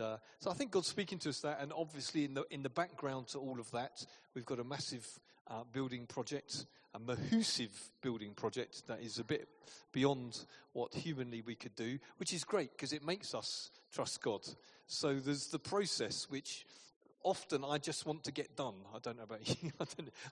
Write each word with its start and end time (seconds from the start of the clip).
uh, 0.00 0.18
so 0.38 0.50
I 0.50 0.54
think 0.54 0.70
God's 0.70 0.88
speaking 0.88 1.18
to 1.20 1.28
us 1.28 1.40
that, 1.40 1.60
and 1.60 1.72
obviously 1.72 2.24
in 2.24 2.34
the 2.34 2.44
in 2.50 2.62
the 2.62 2.70
background 2.70 3.28
to 3.28 3.38
all 3.38 3.60
of 3.60 3.70
that, 3.72 4.04
we've 4.34 4.46
got 4.46 4.58
a 4.58 4.64
massive 4.64 5.06
uh, 5.48 5.64
building 5.72 6.06
project, 6.06 6.66
a 6.94 6.98
mahusive 6.98 7.90
building 8.02 8.34
project 8.34 8.86
that 8.86 9.00
is 9.00 9.18
a 9.18 9.24
bit 9.24 9.48
beyond 9.92 10.44
what 10.72 10.94
humanly 10.94 11.42
we 11.42 11.54
could 11.54 11.74
do, 11.74 11.98
which 12.18 12.32
is 12.32 12.44
great 12.44 12.70
because 12.72 12.92
it 12.92 13.04
makes 13.04 13.34
us 13.34 13.70
trust 13.92 14.22
God. 14.22 14.40
So 14.86 15.14
there's 15.14 15.48
the 15.48 15.58
process 15.58 16.26
which 16.30 16.66
often 17.22 17.64
I 17.64 17.78
just 17.78 18.06
want 18.06 18.24
to 18.24 18.32
get 18.32 18.56
done. 18.56 18.74
I 18.94 18.98
don't 19.00 19.16
know 19.16 19.24
about 19.24 19.46
you. 19.62 19.70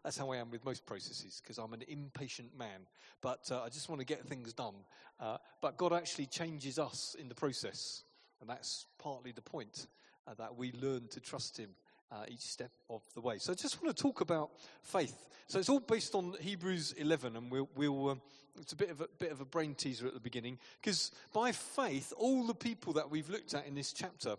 That's 0.02 0.18
how 0.18 0.30
I 0.32 0.38
am 0.38 0.50
with 0.50 0.64
most 0.64 0.86
processes 0.86 1.40
because 1.42 1.58
I'm 1.58 1.72
an 1.72 1.82
impatient 1.88 2.56
man. 2.58 2.86
But 3.20 3.50
uh, 3.50 3.62
I 3.62 3.68
just 3.68 3.88
want 3.88 4.00
to 4.00 4.06
get 4.06 4.24
things 4.26 4.52
done. 4.52 4.74
Uh, 5.18 5.38
but 5.60 5.76
God 5.76 5.92
actually 5.92 6.26
changes 6.26 6.78
us 6.78 7.16
in 7.18 7.28
the 7.28 7.34
process. 7.34 8.02
And 8.40 8.48
that's 8.50 8.86
partly 8.98 9.32
the 9.32 9.42
point 9.42 9.86
uh, 10.26 10.34
that 10.34 10.56
we 10.56 10.72
learn 10.72 11.08
to 11.08 11.20
trust 11.20 11.56
Him 11.58 11.70
uh, 12.12 12.24
each 12.28 12.40
step 12.40 12.70
of 12.90 13.02
the 13.14 13.20
way. 13.20 13.38
So 13.38 13.52
I 13.52 13.54
just 13.54 13.82
want 13.82 13.96
to 13.96 14.02
talk 14.02 14.20
about 14.20 14.50
faith. 14.82 15.28
So 15.48 15.58
it's 15.58 15.68
all 15.68 15.80
based 15.80 16.14
on 16.14 16.34
Hebrews 16.40 16.92
11, 16.98 17.36
and 17.36 17.50
we'll, 17.50 17.68
we'll 17.76 18.10
um, 18.10 18.20
it's 18.60 18.72
a 18.72 18.76
bit 18.76 18.90
of 18.90 19.00
a 19.00 19.08
bit 19.18 19.32
of 19.32 19.40
a 19.40 19.44
brain 19.44 19.74
teaser 19.74 20.06
at 20.06 20.14
the 20.14 20.20
beginning 20.20 20.58
because 20.80 21.12
by 21.32 21.52
faith, 21.52 22.12
all 22.16 22.46
the 22.46 22.54
people 22.54 22.92
that 22.94 23.10
we've 23.10 23.28
looked 23.28 23.54
at 23.54 23.66
in 23.66 23.74
this 23.74 23.92
chapter, 23.92 24.36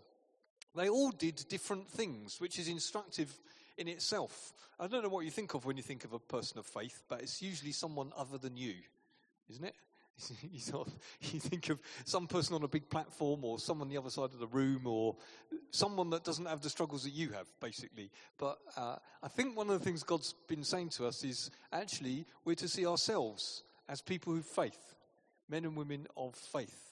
they 0.74 0.88
all 0.88 1.10
did 1.10 1.44
different 1.48 1.88
things, 1.88 2.40
which 2.40 2.58
is 2.58 2.68
instructive 2.68 3.32
in 3.76 3.88
itself. 3.88 4.52
I 4.80 4.86
don't 4.86 5.02
know 5.02 5.08
what 5.08 5.24
you 5.24 5.30
think 5.30 5.54
of 5.54 5.64
when 5.64 5.76
you 5.76 5.82
think 5.82 6.04
of 6.04 6.12
a 6.12 6.18
person 6.18 6.58
of 6.58 6.66
faith, 6.66 7.02
but 7.08 7.22
it's 7.22 7.40
usually 7.42 7.72
someone 7.72 8.12
other 8.16 8.38
than 8.38 8.56
you, 8.56 8.74
isn't 9.50 9.64
it? 9.64 9.74
you, 10.52 10.60
sort 10.60 10.88
of, 10.88 10.94
you 11.20 11.40
think 11.40 11.68
of 11.70 11.80
some 12.04 12.26
person 12.26 12.54
on 12.54 12.62
a 12.62 12.68
big 12.68 12.88
platform 12.88 13.44
or 13.44 13.58
someone 13.58 13.86
on 13.86 13.90
the 13.90 13.98
other 13.98 14.10
side 14.10 14.32
of 14.32 14.38
the 14.38 14.46
room 14.46 14.86
or 14.86 15.16
someone 15.70 16.10
that 16.10 16.24
doesn't 16.24 16.46
have 16.46 16.60
the 16.60 16.70
struggles 16.70 17.04
that 17.04 17.12
you 17.12 17.30
have, 17.30 17.46
basically. 17.60 18.10
But 18.38 18.58
uh, 18.76 18.96
I 19.22 19.28
think 19.28 19.56
one 19.56 19.70
of 19.70 19.78
the 19.78 19.84
things 19.84 20.02
God's 20.02 20.34
been 20.48 20.64
saying 20.64 20.90
to 20.90 21.06
us 21.06 21.24
is 21.24 21.50
actually 21.72 22.26
we're 22.44 22.54
to 22.56 22.68
see 22.68 22.86
ourselves 22.86 23.62
as 23.88 24.00
people 24.00 24.32
who 24.32 24.42
faith, 24.42 24.94
men 25.48 25.64
and 25.64 25.76
women 25.76 26.06
of 26.16 26.34
faith. 26.34 26.84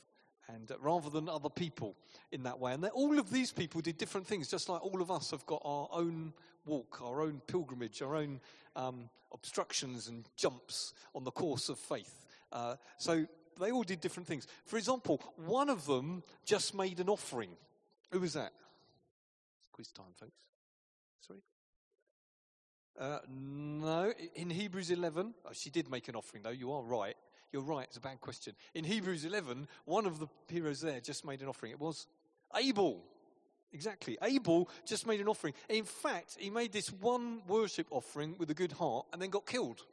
And 0.49 0.71
uh, 0.71 0.77
rather 0.81 1.11
than 1.11 1.29
other 1.29 1.51
people 1.51 1.97
in 2.31 2.45
that 2.45 2.61
way. 2.61 2.73
And 2.73 2.85
all 2.87 3.19
of 3.19 3.31
these 3.31 3.51
people 3.51 3.81
did 3.81 3.99
different 3.99 4.27
things, 4.27 4.49
just 4.49 4.69
like 4.69 4.85
all 4.85 5.03
of 5.03 5.11
us 5.11 5.33
have 5.33 5.45
got 5.45 5.61
our 5.65 5.89
own 5.91 6.33
walk, 6.65 7.01
our 7.03 7.23
own 7.23 7.41
pilgrimage, 7.47 8.01
our 8.01 8.15
own 8.15 8.41
um, 8.77 9.09
obstructions 9.33 10.09
and 10.09 10.29
jumps 10.37 10.93
on 11.15 11.25
the 11.25 11.31
course 11.31 11.69
of 11.69 11.79
faith. 11.79 12.26
Uh, 12.57 12.77
so 12.97 13.27
they 13.61 13.71
all 13.71 13.83
did 13.83 14.01
different 14.01 14.27
things. 14.27 14.47
For 14.65 14.79
example, 14.79 15.21
one 15.37 15.69
of 15.69 15.85
them 15.85 16.23
just 16.47 16.75
made 16.75 16.99
an 17.01 17.09
offering. 17.11 17.51
Who 18.11 18.21
was 18.21 18.33
that? 18.33 18.53
Quiz 19.73 19.93
time, 19.93 20.15
folks. 20.19 20.33
Sorry. 21.21 21.41
Uh, 22.99 23.19
no, 23.29 24.11
in 24.35 24.49
Hebrews 24.49 24.91
11, 24.91 25.35
oh, 25.45 25.51
she 25.53 25.69
did 25.69 25.91
make 25.91 26.09
an 26.09 26.17
offering, 26.17 26.43
though. 26.43 26.49
You 26.49 26.73
are 26.73 26.83
right. 26.83 27.15
You're 27.53 27.63
right. 27.63 27.85
It's 27.85 27.99
a 27.99 28.01
bad 28.01 28.23
question. 28.23 28.55
In 28.75 28.85
Hebrews 28.85 29.27
11, 29.27 29.69
one 29.85 30.07
of 30.07 30.19
the 30.19 30.29
heroes 30.49 30.81
there 30.81 31.01
just 31.01 31.27
made 31.27 31.43
an 31.43 31.49
offering. 31.49 31.73
It 31.73 31.81
was 31.81 32.07
Abel. 32.57 33.05
Exactly. 33.71 34.17
Abel 34.23 34.71
just 34.87 35.07
made 35.07 35.21
an 35.21 35.29
offering. 35.29 35.53
In 35.69 35.85
fact, 35.85 36.39
he 36.41 36.49
made 36.49 36.73
this 36.73 36.91
one 36.91 37.43
worship 37.47 37.89
offering 37.91 38.35
with 38.39 38.51
a 38.51 38.55
good 38.55 38.73
heart 38.73 39.05
and 39.13 39.21
then 39.21 39.29
got 39.29 39.45
killed. 39.45 39.85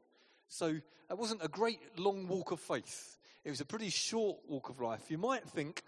So 0.54 0.68
it 0.68 1.18
wasn't 1.18 1.44
a 1.44 1.48
great 1.48 1.80
long 1.98 2.28
walk 2.28 2.52
of 2.52 2.60
faith. 2.60 3.18
It 3.44 3.50
was 3.50 3.60
a 3.60 3.66
pretty 3.66 3.90
short 3.90 4.38
walk 4.48 4.70
of 4.70 4.80
life. 4.80 5.10
You 5.10 5.18
might 5.18 5.44
think 5.50 5.82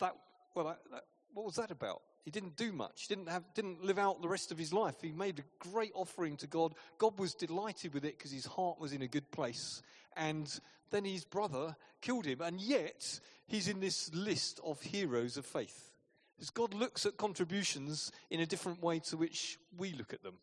that, 0.00 0.16
well, 0.56 0.66
that, 0.66 0.78
that, 0.90 1.04
what 1.34 1.46
was 1.46 1.54
that 1.54 1.70
about? 1.70 2.02
He 2.24 2.32
didn't 2.32 2.56
do 2.56 2.72
much. 2.72 3.06
He 3.06 3.14
didn't 3.14 3.28
have, 3.28 3.44
didn't 3.54 3.84
live 3.84 3.96
out 3.96 4.20
the 4.20 4.28
rest 4.28 4.50
of 4.50 4.58
his 4.58 4.72
life. 4.72 4.96
He 5.00 5.12
made 5.12 5.38
a 5.38 5.68
great 5.70 5.92
offering 5.94 6.36
to 6.38 6.48
God. 6.48 6.74
God 6.98 7.16
was 7.16 7.32
delighted 7.32 7.94
with 7.94 8.04
it 8.04 8.18
because 8.18 8.32
his 8.32 8.44
heart 8.44 8.80
was 8.80 8.92
in 8.92 9.02
a 9.02 9.06
good 9.06 9.30
place. 9.30 9.82
And 10.16 10.52
then 10.90 11.04
his 11.04 11.24
brother 11.24 11.76
killed 12.00 12.26
him. 12.26 12.40
And 12.40 12.60
yet, 12.60 13.20
he's 13.46 13.68
in 13.68 13.78
this 13.78 14.12
list 14.12 14.58
of 14.64 14.82
heroes 14.82 15.36
of 15.36 15.46
faith. 15.46 15.92
Because 16.36 16.50
God 16.50 16.74
looks 16.74 17.06
at 17.06 17.16
contributions 17.16 18.10
in 18.30 18.40
a 18.40 18.46
different 18.46 18.82
way 18.82 18.98
to 18.98 19.16
which 19.16 19.58
we 19.76 19.92
look 19.92 20.12
at 20.12 20.24
them 20.24 20.34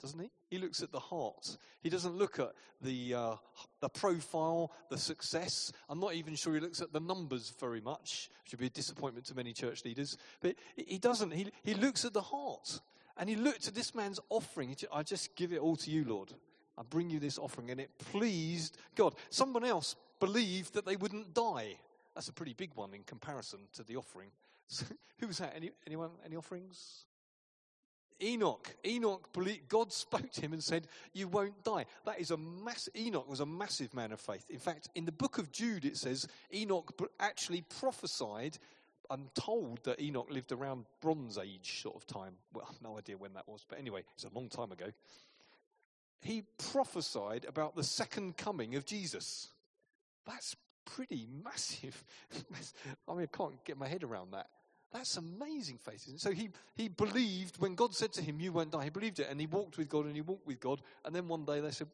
doesn't 0.00 0.18
he? 0.18 0.30
He 0.48 0.58
looks 0.58 0.82
at 0.82 0.92
the 0.92 0.98
heart. 0.98 1.56
He 1.82 1.90
doesn't 1.90 2.16
look 2.16 2.38
at 2.38 2.52
the, 2.80 3.14
uh, 3.14 3.34
the 3.80 3.88
profile, 3.88 4.72
the 4.88 4.98
success. 4.98 5.72
I'm 5.88 6.00
not 6.00 6.14
even 6.14 6.34
sure 6.34 6.54
he 6.54 6.60
looks 6.60 6.80
at 6.80 6.92
the 6.92 7.00
numbers 7.00 7.52
very 7.58 7.80
much, 7.80 8.30
which 8.44 8.52
would 8.52 8.60
be 8.60 8.66
a 8.66 8.70
disappointment 8.70 9.26
to 9.26 9.34
many 9.34 9.52
church 9.52 9.84
leaders. 9.84 10.16
But 10.40 10.56
he 10.76 10.98
doesn't. 10.98 11.32
He, 11.32 11.50
he 11.62 11.74
looks 11.74 12.04
at 12.04 12.12
the 12.12 12.22
heart. 12.22 12.80
And 13.16 13.28
he 13.28 13.36
looked 13.36 13.68
at 13.68 13.74
this 13.74 13.94
man's 13.94 14.18
offering. 14.30 14.74
I 14.92 15.02
just 15.02 15.36
give 15.36 15.52
it 15.52 15.58
all 15.58 15.76
to 15.76 15.90
you, 15.90 16.04
Lord. 16.04 16.32
I 16.78 16.82
bring 16.88 17.10
you 17.10 17.20
this 17.20 17.38
offering. 17.38 17.70
And 17.70 17.80
it 17.80 17.90
pleased 17.98 18.78
God. 18.94 19.14
Someone 19.28 19.64
else 19.64 19.94
believed 20.20 20.74
that 20.74 20.86
they 20.86 20.96
wouldn't 20.96 21.34
die. 21.34 21.76
That's 22.14 22.28
a 22.28 22.32
pretty 22.32 22.54
big 22.54 22.70
one 22.74 22.94
in 22.94 23.02
comparison 23.02 23.60
to 23.74 23.82
the 23.82 23.96
offering. 23.96 24.30
So, 24.72 24.84
who 25.18 25.26
was 25.26 25.38
that? 25.38 25.52
Any, 25.56 25.72
anyone? 25.84 26.10
Any 26.24 26.36
offerings? 26.36 27.06
Enoch. 28.22 28.74
Enoch, 28.86 29.28
God 29.68 29.92
spoke 29.92 30.30
to 30.32 30.40
him 30.40 30.52
and 30.52 30.62
said, 30.62 30.86
You 31.12 31.28
won't 31.28 31.62
die. 31.64 31.86
That 32.04 32.20
is 32.20 32.30
a 32.30 32.36
mass. 32.36 32.88
Enoch 32.96 33.28
was 33.28 33.40
a 33.40 33.46
massive 33.46 33.94
man 33.94 34.12
of 34.12 34.20
faith. 34.20 34.50
In 34.50 34.58
fact, 34.58 34.88
in 34.94 35.04
the 35.04 35.12
book 35.12 35.38
of 35.38 35.52
Jude, 35.52 35.84
it 35.84 35.96
says 35.96 36.26
Enoch 36.54 36.92
actually 37.18 37.62
prophesied. 37.62 38.58
I'm 39.10 39.28
told 39.34 39.82
that 39.84 40.00
Enoch 40.00 40.28
lived 40.30 40.52
around 40.52 40.84
Bronze 41.00 41.36
Age 41.36 41.82
sort 41.82 41.96
of 41.96 42.06
time. 42.06 42.34
Well, 42.52 42.68
no 42.82 42.96
idea 42.96 43.16
when 43.16 43.34
that 43.34 43.48
was, 43.48 43.64
but 43.68 43.78
anyway, 43.78 44.04
it's 44.14 44.24
a 44.24 44.30
long 44.34 44.48
time 44.48 44.72
ago. 44.72 44.86
He 46.22 46.44
prophesied 46.72 47.46
about 47.46 47.74
the 47.74 47.82
second 47.82 48.36
coming 48.36 48.76
of 48.76 48.84
Jesus. 48.84 49.48
That's 50.26 50.54
pretty 50.84 51.26
massive. 51.44 52.04
I 53.08 53.14
mean, 53.14 53.28
I 53.32 53.36
can't 53.36 53.64
get 53.64 53.78
my 53.78 53.88
head 53.88 54.04
around 54.04 54.32
that. 54.32 54.48
That's 54.92 55.16
amazing 55.16 55.78
faith. 55.78 56.06
And 56.08 56.20
So 56.20 56.32
he, 56.32 56.50
he 56.74 56.88
believed 56.88 57.60
when 57.60 57.74
God 57.74 57.94
said 57.94 58.12
to 58.14 58.22
him, 58.22 58.40
You 58.40 58.52
won't 58.52 58.72
die. 58.72 58.84
He 58.84 58.90
believed 58.90 59.20
it 59.20 59.28
and 59.30 59.40
he 59.40 59.46
walked 59.46 59.78
with 59.78 59.88
God 59.88 60.06
and 60.06 60.14
he 60.14 60.20
walked 60.20 60.46
with 60.46 60.60
God. 60.60 60.80
And 61.04 61.14
then 61.14 61.28
one 61.28 61.44
day 61.44 61.60
they 61.60 61.70
said, 61.70 61.88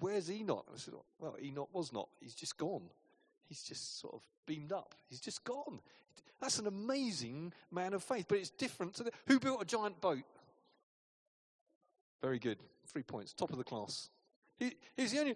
Where's 0.00 0.30
Enoch? 0.30 0.66
I 0.72 0.78
said, 0.78 0.94
Well, 1.18 1.36
Enoch 1.42 1.68
was 1.72 1.92
not. 1.92 2.08
He's 2.20 2.34
just 2.34 2.56
gone. 2.56 2.82
He's 3.48 3.62
just 3.62 4.00
sort 4.00 4.14
of 4.14 4.22
beamed 4.46 4.72
up. 4.72 4.94
He's 5.08 5.20
just 5.20 5.44
gone. 5.44 5.80
That's 6.40 6.58
an 6.58 6.66
amazing 6.66 7.52
man 7.70 7.92
of 7.92 8.02
faith, 8.02 8.26
but 8.28 8.38
it's 8.38 8.50
different. 8.50 8.94
To 8.94 9.04
the, 9.04 9.12
who 9.26 9.38
built 9.38 9.62
a 9.62 9.64
giant 9.64 10.00
boat? 10.00 10.24
Very 12.22 12.38
good. 12.38 12.58
Three 12.86 13.02
points. 13.02 13.32
Top 13.32 13.50
of 13.50 13.58
the 13.58 13.64
class. 13.64 14.08
He, 14.62 14.76
he's 14.96 15.10
the 15.10 15.18
only, 15.18 15.34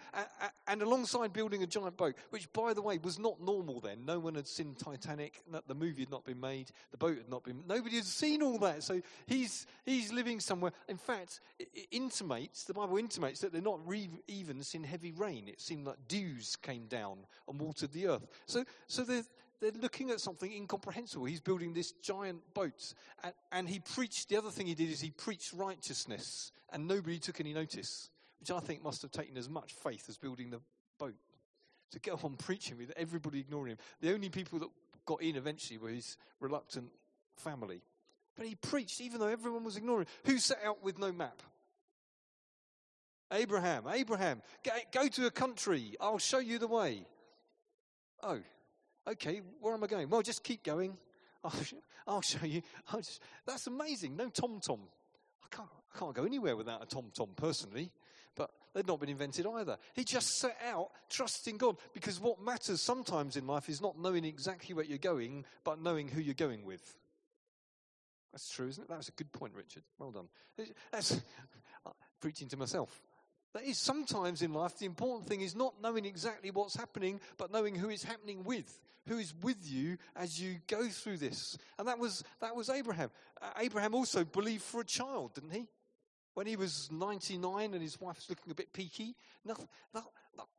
and 0.68 0.82
alongside 0.82 1.32
building 1.32 1.64
a 1.64 1.66
giant 1.66 1.96
boat, 1.96 2.14
which 2.30 2.52
by 2.52 2.72
the 2.74 2.82
way 2.82 2.98
was 3.02 3.18
not 3.18 3.40
normal 3.40 3.80
then. 3.80 4.04
No 4.04 4.20
one 4.20 4.36
had 4.36 4.46
seen 4.46 4.76
Titanic. 4.76 5.42
The 5.66 5.74
movie 5.74 6.02
had 6.02 6.12
not 6.12 6.24
been 6.24 6.38
made. 6.38 6.70
The 6.92 6.96
boat 6.96 7.16
had 7.16 7.28
not 7.28 7.42
been. 7.42 7.64
Nobody 7.66 7.96
had 7.96 8.04
seen 8.04 8.40
all 8.40 8.56
that. 8.58 8.84
So 8.84 9.02
he's 9.26 9.66
he's 9.84 10.12
living 10.12 10.38
somewhere. 10.38 10.70
In 10.88 10.96
fact, 10.96 11.40
it 11.58 11.88
intimates 11.90 12.62
the 12.64 12.74
Bible 12.74 12.98
intimates 12.98 13.40
that 13.40 13.52
they're 13.52 13.60
not 13.60 13.80
re- 13.84 14.08
even 14.28 14.62
seen 14.62 14.84
heavy 14.84 15.10
rain. 15.10 15.48
It 15.48 15.60
seemed 15.60 15.88
like 15.88 15.96
dews 16.06 16.54
came 16.62 16.86
down 16.86 17.18
and 17.48 17.60
watered 17.60 17.92
the 17.92 18.06
earth. 18.06 18.28
So 18.46 18.64
so 18.86 19.02
they're 19.02 19.24
they're 19.60 19.72
looking 19.72 20.10
at 20.10 20.20
something 20.20 20.52
incomprehensible. 20.52 21.24
He's 21.24 21.40
building 21.40 21.72
this 21.72 21.90
giant 21.90 22.42
boat. 22.54 22.94
And, 23.24 23.32
and, 23.50 23.68
he 23.68 23.80
preached, 23.80 24.28
the 24.28 24.36
other 24.36 24.50
thing 24.50 24.66
he 24.66 24.74
did 24.74 24.90
is 24.90 25.00
he 25.00 25.10
preached 25.10 25.54
righteousness, 25.54 26.52
and 26.70 26.86
nobody 26.86 27.18
took 27.18 27.40
any 27.40 27.54
notice 27.54 28.10
which 28.46 28.56
I 28.56 28.64
think 28.64 28.84
must 28.84 29.02
have 29.02 29.10
taken 29.10 29.36
as 29.36 29.48
much 29.48 29.72
faith 29.72 30.04
as 30.08 30.16
building 30.16 30.50
the 30.50 30.60
boat. 30.98 31.16
To 31.92 31.98
go 31.98 32.18
on 32.22 32.36
preaching 32.38 32.78
with 32.78 32.92
everybody 32.96 33.40
ignoring 33.40 33.72
him. 33.72 33.78
The 34.00 34.12
only 34.12 34.28
people 34.28 34.60
that 34.60 34.68
got 35.04 35.22
in 35.22 35.34
eventually 35.34 35.78
were 35.78 35.88
his 35.88 36.16
reluctant 36.38 36.90
family. 37.36 37.82
But 38.36 38.46
he 38.46 38.54
preached 38.54 39.00
even 39.00 39.18
though 39.18 39.28
everyone 39.28 39.64
was 39.64 39.76
ignoring 39.76 40.06
him. 40.06 40.32
Who 40.32 40.38
set 40.38 40.58
out 40.64 40.82
with 40.82 40.98
no 40.98 41.10
map? 41.10 41.42
Abraham. 43.32 43.84
Abraham, 43.92 44.42
go 44.92 45.08
to 45.08 45.26
a 45.26 45.30
country. 45.32 45.96
I'll 46.00 46.18
show 46.18 46.38
you 46.38 46.60
the 46.60 46.68
way. 46.68 47.04
Oh, 48.22 48.38
okay. 49.08 49.40
Where 49.60 49.74
am 49.74 49.82
I 49.82 49.88
going? 49.88 50.08
Well, 50.08 50.22
just 50.22 50.44
keep 50.44 50.62
going. 50.62 50.96
I'll, 51.44 51.52
I'll 52.06 52.22
show 52.22 52.46
you. 52.46 52.62
I'll 52.92 53.00
just, 53.00 53.20
that's 53.44 53.66
amazing. 53.66 54.16
No 54.16 54.28
TomTom. 54.28 54.78
I 55.42 55.56
can't, 55.56 55.68
I 55.94 55.98
can't 55.98 56.14
go 56.14 56.24
anywhere 56.24 56.54
without 56.54 56.80
a 56.80 56.86
TomTom 56.86 57.34
personally 57.34 57.90
but 58.36 58.50
they'd 58.74 58.86
not 58.86 59.00
been 59.00 59.08
invented 59.08 59.46
either. 59.46 59.78
He 59.94 60.04
just 60.04 60.38
set 60.38 60.56
out 60.70 60.90
trusting 61.10 61.56
God 61.56 61.76
because 61.92 62.20
what 62.20 62.40
matters 62.40 62.80
sometimes 62.80 63.36
in 63.36 63.46
life 63.46 63.68
is 63.68 63.80
not 63.80 63.98
knowing 63.98 64.24
exactly 64.24 64.74
where 64.74 64.84
you're 64.84 64.98
going, 64.98 65.44
but 65.64 65.80
knowing 65.80 66.08
who 66.08 66.20
you're 66.20 66.34
going 66.34 66.64
with. 66.64 66.96
That's 68.32 68.50
true, 68.50 68.68
isn't 68.68 68.84
it? 68.84 68.88
That 68.88 68.98
was 68.98 69.08
a 69.08 69.12
good 69.12 69.32
point, 69.32 69.54
Richard. 69.56 69.82
Well 69.98 70.10
done. 70.10 70.28
That's 70.92 71.20
preaching 72.20 72.48
to 72.48 72.56
myself. 72.56 73.02
That 73.54 73.64
is, 73.64 73.78
sometimes 73.78 74.42
in 74.42 74.52
life, 74.52 74.78
the 74.78 74.84
important 74.84 75.26
thing 75.26 75.40
is 75.40 75.56
not 75.56 75.72
knowing 75.82 76.04
exactly 76.04 76.50
what's 76.50 76.76
happening, 76.76 77.20
but 77.38 77.50
knowing 77.50 77.74
who 77.74 77.88
it's 77.88 78.04
happening 78.04 78.44
with, 78.44 78.78
who 79.08 79.16
is 79.16 79.32
with 79.40 79.56
you 79.62 79.96
as 80.14 80.38
you 80.38 80.56
go 80.66 80.86
through 80.88 81.16
this. 81.16 81.56
And 81.78 81.88
that 81.88 81.98
was, 81.98 82.22
that 82.42 82.54
was 82.54 82.68
Abraham. 82.68 83.10
Uh, 83.40 83.46
Abraham 83.58 83.94
also 83.94 84.26
believed 84.26 84.62
for 84.62 84.82
a 84.82 84.84
child, 84.84 85.32
didn't 85.32 85.52
he? 85.52 85.68
When 86.36 86.46
he 86.46 86.56
was 86.56 86.90
99 86.92 87.72
and 87.72 87.82
his 87.82 87.98
wife's 87.98 88.28
looking 88.28 88.52
a 88.52 88.54
bit 88.54 88.70
peaky, 88.74 89.16
nothing, 89.42 89.68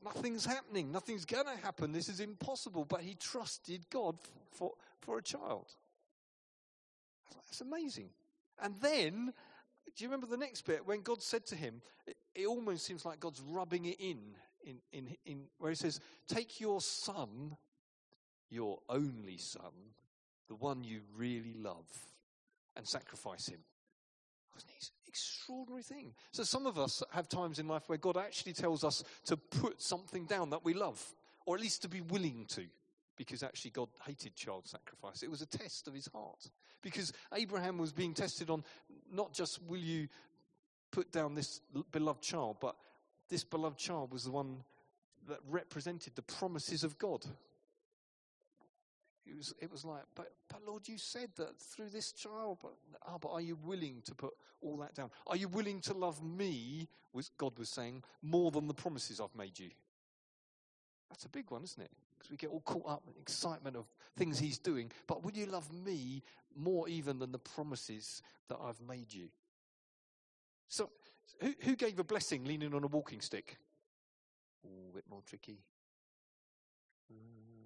nothing's 0.03 0.43
happening. 0.43 0.91
Nothing's 0.91 1.23
going 1.23 1.45
to 1.45 1.63
happen. 1.63 1.91
This 1.91 2.09
is 2.09 2.19
impossible. 2.19 2.83
But 2.83 3.01
he 3.01 3.13
trusted 3.13 3.87
God 3.91 4.17
for, 4.49 4.71
for 5.01 5.19
a 5.19 5.21
child. 5.21 5.67
That's 7.31 7.61
amazing. 7.61 8.09
And 8.59 8.73
then, 8.81 9.31
do 9.95 10.03
you 10.03 10.07
remember 10.07 10.25
the 10.25 10.35
next 10.35 10.63
bit 10.63 10.87
when 10.87 11.01
God 11.01 11.21
said 11.21 11.45
to 11.45 11.55
him, 11.55 11.83
it, 12.07 12.17
it 12.33 12.47
almost 12.47 12.83
seems 12.83 13.05
like 13.05 13.19
God's 13.19 13.41
rubbing 13.41 13.85
it 13.85 13.99
in, 13.99 14.17
in, 14.65 14.77
in, 14.91 15.15
in 15.27 15.43
where 15.59 15.69
he 15.69 15.75
says, 15.75 15.99
Take 16.27 16.59
your 16.59 16.81
son, 16.81 17.55
your 18.49 18.79
only 18.89 19.37
son, 19.37 19.93
the 20.47 20.55
one 20.55 20.83
you 20.83 21.01
really 21.15 21.53
love, 21.53 21.85
and 22.75 22.87
sacrifice 22.87 23.47
him. 23.47 23.59
Wasn't 24.55 24.71
it 24.75 24.89
extraordinary 25.07 25.83
thing? 25.83 26.13
So 26.31 26.43
some 26.43 26.65
of 26.65 26.77
us 26.77 27.03
have 27.11 27.29
times 27.29 27.59
in 27.59 27.67
life 27.67 27.83
where 27.87 27.97
God 27.97 28.17
actually 28.17 28.53
tells 28.53 28.83
us 28.83 29.03
to 29.25 29.37
put 29.37 29.81
something 29.81 30.25
down 30.25 30.49
that 30.51 30.65
we 30.65 30.73
love, 30.73 31.03
or 31.45 31.55
at 31.55 31.61
least 31.61 31.81
to 31.83 31.89
be 31.89 32.01
willing 32.01 32.45
to, 32.49 32.63
because 33.15 33.43
actually 33.43 33.71
God 33.71 33.89
hated 34.05 34.35
child 34.35 34.67
sacrifice. 34.67 35.23
It 35.23 35.31
was 35.31 35.41
a 35.41 35.45
test 35.45 35.87
of 35.87 35.93
his 35.93 36.07
heart. 36.07 36.49
Because 36.81 37.11
Abraham 37.33 37.77
was 37.77 37.91
being 37.91 38.13
tested 38.13 38.49
on 38.49 38.63
not 39.11 39.33
just 39.33 39.61
will 39.63 39.79
you 39.79 40.07
put 40.91 41.11
down 41.11 41.35
this 41.35 41.61
beloved 41.91 42.21
child, 42.21 42.57
but 42.61 42.75
this 43.29 43.43
beloved 43.43 43.77
child 43.77 44.13
was 44.13 44.23
the 44.23 44.31
one 44.31 44.63
that 45.27 45.39
represented 45.49 46.15
the 46.15 46.21
promises 46.21 46.83
of 46.83 46.97
God. 46.97 47.25
It 49.29 49.35
was, 49.35 49.53
it 49.61 49.71
was 49.71 49.83
like, 49.83 50.03
but, 50.15 50.31
but 50.49 50.61
Lord, 50.65 50.87
you 50.87 50.97
said 50.97 51.29
that 51.35 51.59
through 51.59 51.89
this 51.89 52.11
child, 52.11 52.59
but, 52.61 52.73
oh, 53.07 53.17
but 53.19 53.31
are 53.31 53.41
you 53.41 53.55
willing 53.55 54.01
to 54.05 54.15
put 54.15 54.33
all 54.61 54.77
that 54.77 54.95
down? 54.95 55.09
Are 55.27 55.35
you 55.35 55.47
willing 55.47 55.81
to 55.81 55.93
love 55.93 56.23
me, 56.23 56.87
was 57.13 57.29
God 57.37 57.57
was 57.59 57.69
saying, 57.69 58.03
more 58.21 58.51
than 58.51 58.67
the 58.67 58.73
promises 58.73 59.19
I've 59.19 59.35
made 59.37 59.59
you? 59.59 59.69
That's 61.09 61.25
a 61.25 61.29
big 61.29 61.51
one, 61.51 61.63
isn't 61.63 61.81
it? 61.81 61.91
Because 62.17 62.31
we 62.31 62.37
get 62.37 62.49
all 62.49 62.61
caught 62.61 62.87
up 62.87 63.03
in 63.07 63.13
the 63.13 63.19
excitement 63.21 63.75
of 63.75 63.85
things 64.15 64.39
he's 64.39 64.57
doing. 64.57 64.91
But 65.07 65.23
will 65.23 65.31
you 65.31 65.45
love 65.45 65.71
me 65.71 66.23
more 66.55 66.87
even 66.87 67.19
than 67.19 67.31
the 67.31 67.39
promises 67.39 68.21
that 68.49 68.57
I've 68.63 68.81
made 68.81 69.13
you? 69.13 69.27
So, 70.67 70.89
who, 71.41 71.53
who 71.61 71.75
gave 71.75 71.99
a 71.99 72.03
blessing 72.03 72.43
leaning 72.45 72.73
on 72.73 72.83
a 72.83 72.87
walking 72.87 73.21
stick? 73.21 73.57
A 74.65 74.93
bit 74.93 75.05
more 75.09 75.21
tricky. 75.25 75.59
Mm. 77.11 77.56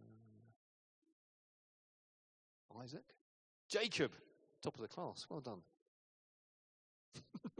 Isaac. 2.81 3.03
Jacob, 3.69 4.11
top 4.61 4.75
of 4.75 4.81
the 4.81 4.87
class. 4.87 5.25
Well 5.29 5.39
done. 5.39 5.61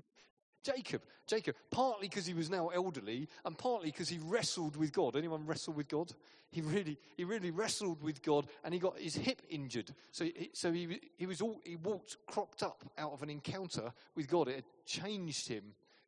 Jacob, 0.64 1.02
Jacob, 1.26 1.56
partly 1.72 2.08
because 2.08 2.26
he 2.26 2.34
was 2.34 2.50
now 2.50 2.68
elderly, 2.70 3.28
and 3.46 3.58
partly 3.58 3.90
because 3.90 4.10
he 4.10 4.20
wrestled 4.20 4.76
with 4.76 4.94
God. 4.94 5.16
Anyone 5.16 5.46
wrestle 5.46 5.74
with 5.74 5.88
God? 5.88 6.12
He 6.52 6.62
really, 6.62 7.00
he 7.16 7.24
really 7.24 7.52
wrestled 7.52 8.04
with 8.04 8.22
God, 8.22 8.48
and 8.64 8.74
he 8.74 8.80
got 8.80 9.00
his 9.00 9.16
hip 9.16 9.42
injured. 9.50 9.92
So, 10.12 10.26
he, 10.26 10.52
so 10.54 10.72
he, 10.72 11.00
he 11.18 11.26
was 11.26 11.42
all, 11.42 11.62
he 11.64 11.78
walked 11.78 12.18
cropped 12.28 12.62
up 12.62 12.84
out 12.98 13.14
of 13.14 13.24
an 13.24 13.30
encounter 13.30 13.92
with 14.16 14.28
God. 14.28 14.50
It 14.50 14.56
had 14.56 14.66
changed 14.86 15.48
him 15.48 15.64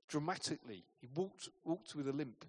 dramatically. 0.08 0.84
He 1.00 1.08
walked, 1.16 1.50
walked 1.64 1.96
with 1.96 2.08
a 2.08 2.14
limp. 2.14 2.46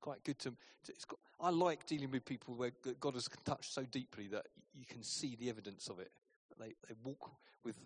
Quite 0.00 0.24
good 0.24 0.38
to. 0.40 0.50
to 0.84 0.92
got, 1.08 1.18
I 1.40 1.50
like 1.50 1.86
dealing 1.86 2.10
with 2.10 2.24
people 2.24 2.54
where 2.54 2.70
God 3.00 3.14
has 3.14 3.28
touched 3.44 3.72
so 3.72 3.82
deeply 3.82 4.26
that 4.28 4.46
you 4.74 4.86
can 4.86 5.02
see 5.02 5.36
the 5.38 5.48
evidence 5.48 5.88
of 5.88 5.98
it. 5.98 6.10
They, 6.58 6.74
they 6.88 6.94
walk 7.04 7.30
with 7.64 7.76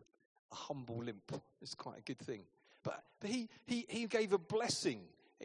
a 0.53 0.55
humble 0.55 1.03
limp. 1.03 1.33
It's 1.63 1.75
quite 1.75 1.99
a 1.99 2.03
good 2.03 2.19
thing. 2.19 2.43
But, 2.83 3.03
but 3.21 3.31
he, 3.31 3.49
he, 3.67 3.87
he 3.89 4.07
gave 4.07 4.33
a 4.33 4.39
blessing. 4.39 5.01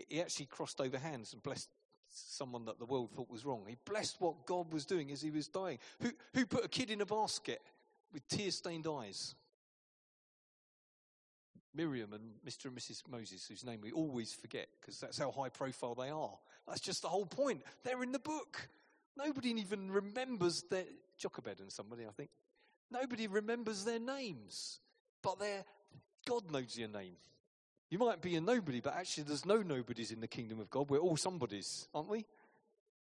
He 0.08 0.22
actually 0.22 0.48
crossed 0.48 0.82
over 0.82 0.98
hands 0.98 1.34
and 1.34 1.42
blessed 1.44 1.70
someone 2.10 2.66
that 2.66 2.80
the 2.80 2.86
world 2.86 3.12
thought 3.12 3.30
was 3.30 3.46
wrong. 3.46 3.64
He 3.68 3.78
blessed 3.86 4.18
what 4.20 4.46
God 4.46 4.72
was 4.74 4.86
doing 4.86 5.12
as 5.12 5.22
he 5.22 5.30
was 5.32 5.48
dying. 5.48 5.78
Who, 6.02 6.10
who 6.34 6.46
put 6.46 6.66
a 6.66 6.68
kid 6.68 6.90
in 6.90 7.02
a 7.02 7.06
basket 7.06 7.62
with 8.14 8.28
tear 8.28 8.52
stained 8.52 8.88
eyes? 8.88 9.36
Miriam 11.74 12.14
and 12.14 12.32
Mr. 12.48 12.66
and 12.66 12.76
Mrs. 12.76 13.04
Moses, 13.10 13.46
whose 13.48 13.64
name 13.64 13.80
we 13.82 13.92
always 13.92 14.34
forget 14.34 14.68
because 14.80 15.00
that's 15.00 15.20
how 15.20 15.32
high 15.32 15.50
profile 15.50 15.96
they 15.96 16.10
are. 16.10 16.38
That's 16.68 16.82
just 16.82 17.02
the 17.02 17.08
whole 17.08 17.26
point. 17.26 17.62
They're 17.84 18.04
in 18.04 18.12
the 18.12 18.20
book. 18.20 18.70
Nobody 19.18 19.50
even 19.50 19.92
remembers 19.92 20.64
their 20.70 20.86
Jochebed 21.18 21.60
and 21.60 21.72
somebody, 21.72 22.06
I 22.06 22.12
think. 22.12 22.30
Nobody 22.92 23.28
remembers 23.28 23.84
their 23.84 24.00
names, 24.00 24.80
but 25.22 25.40
they're, 25.40 25.66
God 26.26 26.50
knows 26.52 26.78
your 26.78 26.88
name. 26.88 27.14
You 27.90 27.98
might 27.98 28.22
be 28.22 28.36
a 28.36 28.42
nobody, 28.42 28.82
but 28.82 28.96
actually, 28.96 29.24
there's 29.24 29.46
no 29.46 29.62
nobodies 29.62 30.12
in 30.12 30.22
the 30.22 30.28
kingdom 30.28 30.60
of 30.60 30.70
God. 30.70 30.90
We're 30.90 31.00
all 31.00 31.18
somebodies, 31.18 31.88
aren't 31.94 32.10
we? 32.10 32.26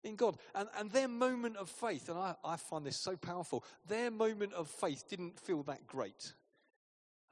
In 0.03 0.15
God. 0.15 0.37
And, 0.55 0.69
and 0.77 0.91
their 0.91 1.07
moment 1.07 1.57
of 1.57 1.69
faith, 1.69 2.09
and 2.09 2.17
I, 2.17 2.35
I 2.43 2.55
find 2.55 2.85
this 2.85 2.97
so 2.97 3.17
powerful, 3.17 3.63
their 3.87 4.11
moment 4.11 4.53
of 4.53 4.69
faith 4.69 5.03
didn't 5.09 5.39
feel 5.39 5.63
that 5.63 5.87
great. 5.87 6.33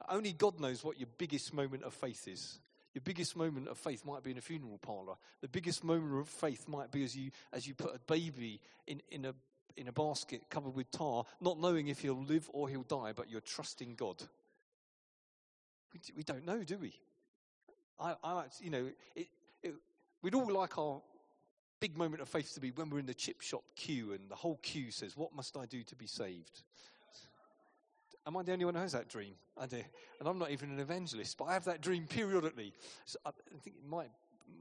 Only 0.08 0.32
God 0.32 0.60
knows 0.60 0.84
what 0.84 0.98
your 0.98 1.08
biggest 1.18 1.54
moment 1.54 1.82
of 1.82 1.94
faith 1.94 2.28
is. 2.28 2.58
Your 2.94 3.02
biggest 3.02 3.36
moment 3.36 3.68
of 3.68 3.76
faith 3.76 4.04
might 4.04 4.22
be 4.22 4.30
in 4.30 4.38
a 4.38 4.42
funeral 4.42 4.78
parlor. 4.78 5.16
The 5.42 5.48
biggest 5.48 5.84
moment 5.84 6.18
of 6.18 6.28
faith 6.28 6.66
might 6.66 6.90
be 6.90 7.04
as 7.04 7.14
you, 7.14 7.30
as 7.52 7.66
you 7.66 7.74
put 7.74 7.94
a 7.94 7.98
baby 7.98 8.60
in, 8.86 9.02
in, 9.10 9.26
a, 9.26 9.34
in 9.76 9.88
a 9.88 9.92
basket 9.92 10.42
covered 10.48 10.74
with 10.74 10.90
tar, 10.90 11.24
not 11.40 11.60
knowing 11.60 11.88
if 11.88 12.00
he'll 12.00 12.24
live 12.24 12.48
or 12.52 12.68
he'll 12.68 12.82
die, 12.82 13.12
but 13.14 13.28
you're 13.28 13.42
trusting 13.42 13.96
God. 13.96 14.22
We, 15.92 16.00
we 16.16 16.22
don't 16.22 16.46
know, 16.46 16.62
do 16.62 16.78
we? 16.78 16.94
I, 18.00 18.14
I 18.24 18.44
you 18.60 18.70
know, 18.70 18.88
it, 19.14 19.26
it, 19.62 19.74
we'd 20.22 20.34
all 20.34 20.50
like 20.50 20.78
our 20.78 21.00
big 21.80 21.96
moment 21.96 22.22
of 22.22 22.28
faith 22.28 22.54
to 22.54 22.60
be 22.60 22.70
when 22.70 22.88
we're 22.88 22.98
in 22.98 23.06
the 23.06 23.14
chip 23.14 23.40
shop 23.40 23.62
queue 23.76 24.12
and 24.12 24.30
the 24.30 24.34
whole 24.34 24.58
queue 24.62 24.90
says, 24.90 25.16
What 25.16 25.34
must 25.34 25.56
I 25.56 25.66
do 25.66 25.82
to 25.82 25.96
be 25.96 26.06
saved? 26.06 26.62
Am 28.26 28.36
I 28.36 28.42
the 28.42 28.52
only 28.52 28.64
one 28.64 28.74
who 28.74 28.80
has 28.80 28.92
that 28.92 29.08
dream? 29.08 29.34
I 29.56 29.66
do. 29.66 29.80
And 30.18 30.28
I'm 30.28 30.38
not 30.38 30.50
even 30.50 30.70
an 30.70 30.80
evangelist, 30.80 31.36
but 31.38 31.44
I 31.44 31.52
have 31.52 31.64
that 31.66 31.80
dream 31.80 32.06
periodically. 32.08 32.74
So 33.04 33.18
I 33.24 33.30
think 33.62 33.76
it 33.76 33.88
might, 33.88 34.10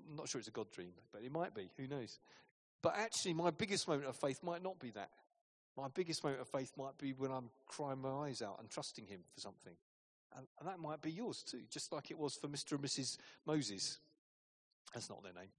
I'm 0.09 0.15
not 0.15 0.29
sure 0.29 0.39
it's 0.39 0.47
a 0.47 0.51
God 0.51 0.71
dream, 0.71 0.91
but 1.11 1.23
it 1.23 1.31
might 1.31 1.55
be. 1.55 1.71
Who 1.77 1.87
knows? 1.87 2.19
But 2.83 2.93
actually, 2.97 3.33
my 3.33 3.49
biggest 3.49 3.87
moment 3.87 4.07
of 4.07 4.15
faith 4.15 4.43
might 4.43 4.61
not 4.61 4.79
be 4.79 4.91
that. 4.91 5.09
My 5.75 5.87
biggest 5.93 6.23
moment 6.23 6.41
of 6.41 6.47
faith 6.47 6.71
might 6.77 6.97
be 6.99 7.13
when 7.13 7.31
I'm 7.31 7.49
crying 7.65 8.01
my 8.01 8.27
eyes 8.27 8.43
out 8.43 8.57
and 8.59 8.69
trusting 8.69 9.07
Him 9.07 9.21
for 9.33 9.41
something. 9.41 9.73
And, 10.37 10.45
and 10.59 10.69
that 10.69 10.79
might 10.79 11.01
be 11.01 11.11
yours 11.11 11.43
too, 11.49 11.61
just 11.71 11.91
like 11.91 12.11
it 12.11 12.19
was 12.19 12.35
for 12.39 12.47
Mr. 12.47 12.73
and 12.73 12.83
Mrs. 12.83 13.17
Moses. 13.47 13.97
That's 14.93 15.09
not 15.09 15.23
their 15.23 15.33
name. 15.33 15.49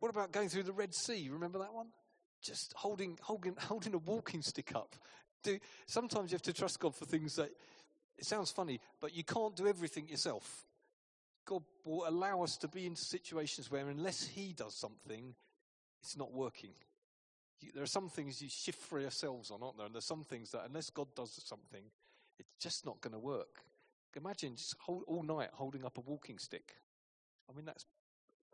What 0.00 0.10
about 0.10 0.30
going 0.30 0.50
through 0.50 0.64
the 0.64 0.72
Red 0.72 0.94
Sea? 0.94 1.30
Remember 1.32 1.58
that 1.60 1.72
one? 1.72 1.88
Just 2.42 2.74
holding, 2.76 3.18
holding, 3.22 3.56
holding 3.58 3.94
a 3.94 3.98
walking 3.98 4.42
stick 4.42 4.74
up 4.74 4.94
do, 5.46 5.58
sometimes 5.86 6.30
you 6.30 6.34
have 6.34 6.42
to 6.42 6.52
trust 6.52 6.80
God 6.80 6.94
for 6.94 7.04
things 7.04 7.36
that, 7.36 7.50
it 8.18 8.24
sounds 8.24 8.50
funny, 8.50 8.80
but 9.00 9.14
you 9.14 9.24
can't 9.24 9.56
do 9.56 9.66
everything 9.66 10.08
yourself. 10.08 10.66
God 11.44 11.62
will 11.84 12.08
allow 12.08 12.42
us 12.42 12.56
to 12.58 12.68
be 12.68 12.86
in 12.86 12.96
situations 12.96 13.70
where 13.70 13.88
unless 13.88 14.26
He 14.26 14.52
does 14.52 14.74
something, 14.74 15.34
it's 16.02 16.16
not 16.16 16.32
working. 16.32 16.72
There 17.74 17.82
are 17.82 17.86
some 17.86 18.08
things 18.08 18.42
you 18.42 18.48
shift 18.48 18.80
for 18.80 19.00
yourselves 19.00 19.50
on, 19.50 19.62
aren't 19.62 19.76
there? 19.76 19.86
And 19.86 19.94
there's 19.94 20.04
some 20.04 20.24
things 20.24 20.50
that 20.50 20.64
unless 20.66 20.90
God 20.90 21.08
does 21.14 21.40
something, 21.44 21.84
it's 22.38 22.52
just 22.60 22.84
not 22.84 23.00
going 23.00 23.12
to 23.12 23.18
work. 23.18 23.62
Imagine 24.14 24.56
just 24.56 24.76
hold, 24.78 25.04
all 25.06 25.22
night 25.22 25.50
holding 25.52 25.84
up 25.84 25.98
a 25.98 26.00
walking 26.00 26.38
stick. 26.38 26.74
I 27.50 27.54
mean, 27.54 27.66
that's 27.66 27.84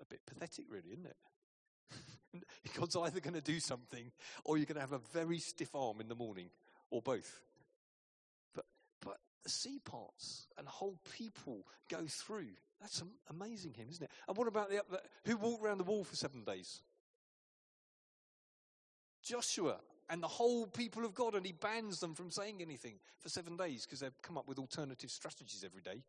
a 0.00 0.04
bit 0.04 0.20
pathetic, 0.26 0.66
really, 0.68 0.90
isn't 0.92 1.06
it? 1.06 2.44
God's 2.78 2.96
either 2.96 3.20
going 3.20 3.34
to 3.34 3.40
do 3.40 3.60
something 3.60 4.10
or 4.44 4.56
you're 4.56 4.66
going 4.66 4.76
to 4.76 4.80
have 4.80 4.92
a 4.92 5.00
very 5.12 5.38
stiff 5.38 5.74
arm 5.74 6.00
in 6.00 6.08
the 6.08 6.14
morning 6.14 6.50
or 6.92 7.02
both. 7.02 7.40
But, 8.54 8.66
but 9.04 9.16
sea 9.46 9.80
parts 9.84 10.46
and 10.56 10.68
whole 10.68 10.98
people 11.16 11.66
go 11.90 12.04
through. 12.06 12.50
That's 12.80 13.02
amazing, 13.30 13.74
him, 13.74 13.88
isn't 13.90 14.04
it? 14.04 14.10
And 14.28 14.36
what 14.36 14.46
about 14.46 14.70
the, 14.70 14.82
who 15.24 15.36
walked 15.36 15.64
around 15.64 15.78
the 15.78 15.84
wall 15.84 16.04
for 16.04 16.14
seven 16.14 16.44
days? 16.44 16.82
Joshua 19.22 19.76
and 20.10 20.22
the 20.22 20.28
whole 20.28 20.66
people 20.66 21.04
of 21.04 21.14
God, 21.14 21.34
and 21.34 21.46
he 21.46 21.52
bans 21.52 22.00
them 22.00 22.14
from 22.14 22.30
saying 22.30 22.60
anything 22.60 22.96
for 23.18 23.28
seven 23.28 23.56
days 23.56 23.86
because 23.86 24.00
they've 24.00 24.22
come 24.22 24.36
up 24.36 24.46
with 24.46 24.58
alternative 24.58 25.10
strategies 25.10 25.64
every 25.64 25.80
day. 25.80 26.02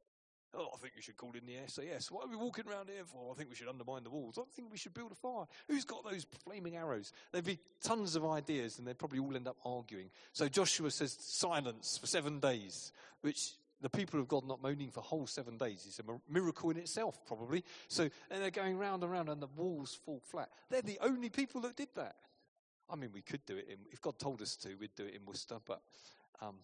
Oh, 0.56 0.70
I 0.74 0.78
think 0.78 0.94
we 0.96 1.02
should 1.02 1.18
call 1.18 1.32
in 1.32 1.46
the 1.48 1.56
SAS. 1.68 2.12
What 2.12 2.26
are 2.26 2.30
we 2.30 2.36
walking 2.36 2.66
around 2.70 2.90
here 2.90 3.04
for? 3.06 3.32
I 3.32 3.36
think 3.36 3.50
we 3.50 3.56
should 3.56 3.68
undermine 3.68 4.04
the 4.04 4.12
walls. 4.12 4.38
I 4.38 4.44
think 4.56 4.72
we 4.72 4.78
should 4.78 4.94
build 4.94 5.12
a 5.12 5.16
fire. 5.16 5.46
Who's 5.68 5.84
got 5.84 6.04
those 6.04 6.28
flaming 6.46 6.76
arrows? 6.76 7.12
There'd 7.32 7.46
be 7.46 7.60
tons 7.82 8.16
of 8.16 8.26
ideas, 8.26 8.78
and 8.78 8.88
they'd 8.88 8.98
probably 8.98 9.20
all 9.20 9.36
end 9.36 9.48
up 9.48 9.58
arguing. 9.66 10.10
So 10.32 10.48
Joshua 10.48 10.92
says 10.92 11.18
silence 11.20 11.98
for 11.98 12.06
seven 12.06 12.40
days, 12.40 12.92
which 13.22 13.54
the 13.82 13.90
people 13.90 14.20
of 14.20 14.28
God 14.28 14.48
not 14.48 14.62
moaning 14.62 14.90
for 14.90 15.02
whole 15.02 15.28
seven 15.28 15.58
days 15.58 15.86
is 15.86 16.00
a 16.00 16.32
miracle 16.32 16.70
in 16.70 16.78
itself, 16.78 17.20
probably. 17.26 17.64
So, 17.90 18.10
and 18.32 18.42
they're 18.42 18.50
going 18.50 18.78
round 18.78 19.04
and 19.04 19.12
round, 19.12 19.30
and 19.30 19.42
the 19.42 19.50
walls 19.58 20.00
fall 20.06 20.22
flat. 20.24 20.50
They're 20.70 20.82
the 20.82 21.00
only 21.02 21.30
people 21.30 21.62
that 21.62 21.76
did 21.76 21.90
that. 21.96 22.16
I 22.90 22.96
mean, 22.96 23.10
we 23.14 23.22
could 23.22 23.46
do 23.46 23.58
it 23.58 23.68
in, 23.70 23.78
if 23.92 24.02
God 24.02 24.20
told 24.20 24.42
us 24.42 24.56
to, 24.58 24.76
we'd 24.76 24.96
do 24.96 25.06
it 25.06 25.16
in 25.16 25.26
Worcester, 25.26 25.58
but 25.66 25.82
um, 26.42 26.56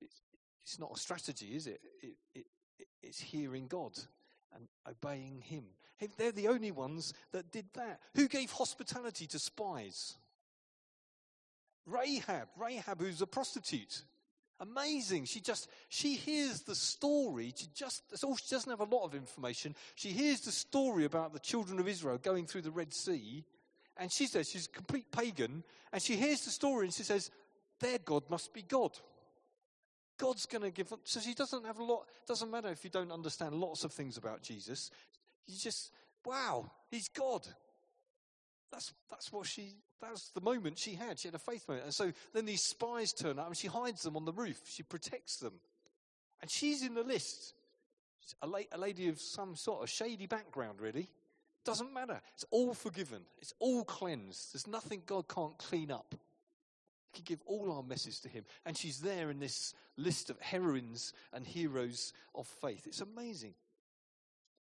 it's, 0.00 0.20
it's, 0.64 0.78
not 0.78 0.90
a 0.94 0.98
strategy, 0.98 1.54
is 1.54 1.66
it? 1.66 1.80
It, 2.02 2.14
it? 2.34 2.46
It's 3.06 3.20
hearing 3.20 3.66
God 3.66 3.92
and 4.54 4.68
obeying 4.88 5.40
Him. 5.40 5.64
They're 6.16 6.32
the 6.32 6.48
only 6.48 6.70
ones 6.70 7.14
that 7.32 7.50
did 7.50 7.66
that. 7.74 8.00
Who 8.14 8.28
gave 8.28 8.50
hospitality 8.50 9.26
to 9.28 9.38
spies? 9.38 10.16
Rahab, 11.86 12.48
Rahab, 12.58 13.00
who's 13.00 13.22
a 13.22 13.26
prostitute. 13.26 14.04
Amazing. 14.60 15.24
She 15.26 15.40
just, 15.40 15.68
she 15.88 16.14
hears 16.14 16.62
the 16.62 16.74
story. 16.74 17.52
She 17.56 17.66
just, 17.74 18.02
all, 18.22 18.36
she 18.36 18.54
doesn't 18.54 18.70
have 18.70 18.80
a 18.80 18.94
lot 18.94 19.04
of 19.04 19.14
information. 19.14 19.74
She 19.94 20.10
hears 20.10 20.40
the 20.40 20.52
story 20.52 21.04
about 21.04 21.32
the 21.32 21.40
children 21.40 21.78
of 21.78 21.88
Israel 21.88 22.18
going 22.18 22.46
through 22.46 22.62
the 22.62 22.70
Red 22.70 22.94
Sea. 22.94 23.44
And 23.96 24.10
she 24.10 24.26
says, 24.26 24.50
she's 24.50 24.66
a 24.66 24.70
complete 24.70 25.10
pagan. 25.10 25.64
And 25.92 26.02
she 26.02 26.16
hears 26.16 26.42
the 26.42 26.50
story 26.50 26.86
and 26.86 26.94
she 26.94 27.02
says, 27.02 27.30
their 27.80 27.98
God 27.98 28.24
must 28.30 28.52
be 28.54 28.62
God. 28.62 28.92
God's 30.24 30.46
going 30.46 30.62
to 30.62 30.70
give 30.70 30.88
them. 30.88 31.00
So 31.04 31.20
she 31.20 31.34
doesn't 31.34 31.66
have 31.66 31.78
a 31.78 31.84
lot, 31.84 32.06
doesn't 32.26 32.50
matter 32.50 32.68
if 32.68 32.82
you 32.82 32.88
don't 32.88 33.12
understand 33.12 33.54
lots 33.54 33.84
of 33.84 33.92
things 33.92 34.16
about 34.16 34.40
Jesus. 34.42 34.90
You 35.46 35.58
just, 35.58 35.92
wow, 36.24 36.70
he's 36.90 37.08
God. 37.08 37.46
That's, 38.72 38.94
that's 39.10 39.30
what 39.30 39.46
she, 39.46 39.74
that's 40.00 40.30
the 40.30 40.40
moment 40.40 40.78
she 40.78 40.94
had. 40.94 41.18
She 41.18 41.28
had 41.28 41.34
a 41.34 41.38
faith 41.38 41.68
moment. 41.68 41.84
And 41.84 41.94
so 41.94 42.10
then 42.32 42.46
these 42.46 42.62
spies 42.62 43.12
turn 43.12 43.38
up 43.38 43.48
and 43.48 43.56
she 43.56 43.68
hides 43.68 44.02
them 44.02 44.16
on 44.16 44.24
the 44.24 44.32
roof. 44.32 44.62
She 44.66 44.82
protects 44.82 45.36
them. 45.36 45.52
And 46.40 46.50
she's 46.50 46.82
in 46.82 46.94
the 46.94 47.02
list. 47.04 47.52
A, 48.40 48.46
la- 48.46 48.60
a 48.72 48.78
lady 48.78 49.08
of 49.08 49.20
some 49.20 49.54
sort 49.54 49.82
of 49.82 49.90
shady 49.90 50.26
background, 50.26 50.80
really. 50.80 51.10
Doesn't 51.66 51.92
matter. 51.92 52.22
It's 52.34 52.46
all 52.50 52.72
forgiven. 52.72 53.20
It's 53.42 53.52
all 53.58 53.84
cleansed. 53.84 54.54
There's 54.54 54.66
nothing 54.66 55.02
God 55.04 55.28
can't 55.28 55.58
clean 55.58 55.90
up. 55.90 56.14
He 57.14 57.22
can 57.22 57.36
give 57.36 57.42
all 57.46 57.72
our 57.72 57.82
message 57.82 58.20
to 58.20 58.28
him. 58.28 58.44
And 58.66 58.76
she's 58.76 59.00
there 59.00 59.30
in 59.30 59.38
this 59.38 59.74
list 59.96 60.30
of 60.30 60.40
heroines 60.40 61.12
and 61.32 61.46
heroes 61.46 62.12
of 62.34 62.46
faith. 62.46 62.86
It's 62.86 63.00
amazing. 63.00 63.54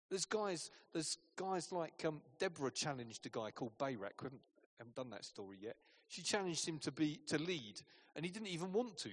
There's 0.09 0.25
guys, 0.25 0.71
there's 0.93 1.17
guys 1.35 1.71
like 1.71 2.05
um, 2.05 2.21
Deborah 2.39 2.71
challenged 2.71 3.25
a 3.25 3.29
guy 3.29 3.51
called 3.51 3.77
Barak. 3.77 4.21
We 4.21 4.27
haven't, 4.27 4.41
haven't 4.77 4.95
done 4.95 5.09
that 5.09 5.25
story 5.25 5.57
yet. 5.61 5.75
She 6.07 6.21
challenged 6.21 6.65
him 6.65 6.79
to 6.79 6.91
be 6.91 7.19
to 7.27 7.37
lead, 7.37 7.81
and 8.15 8.23
he 8.23 8.31
didn't 8.31 8.47
even 8.47 8.71
want 8.71 8.97
to. 8.99 9.09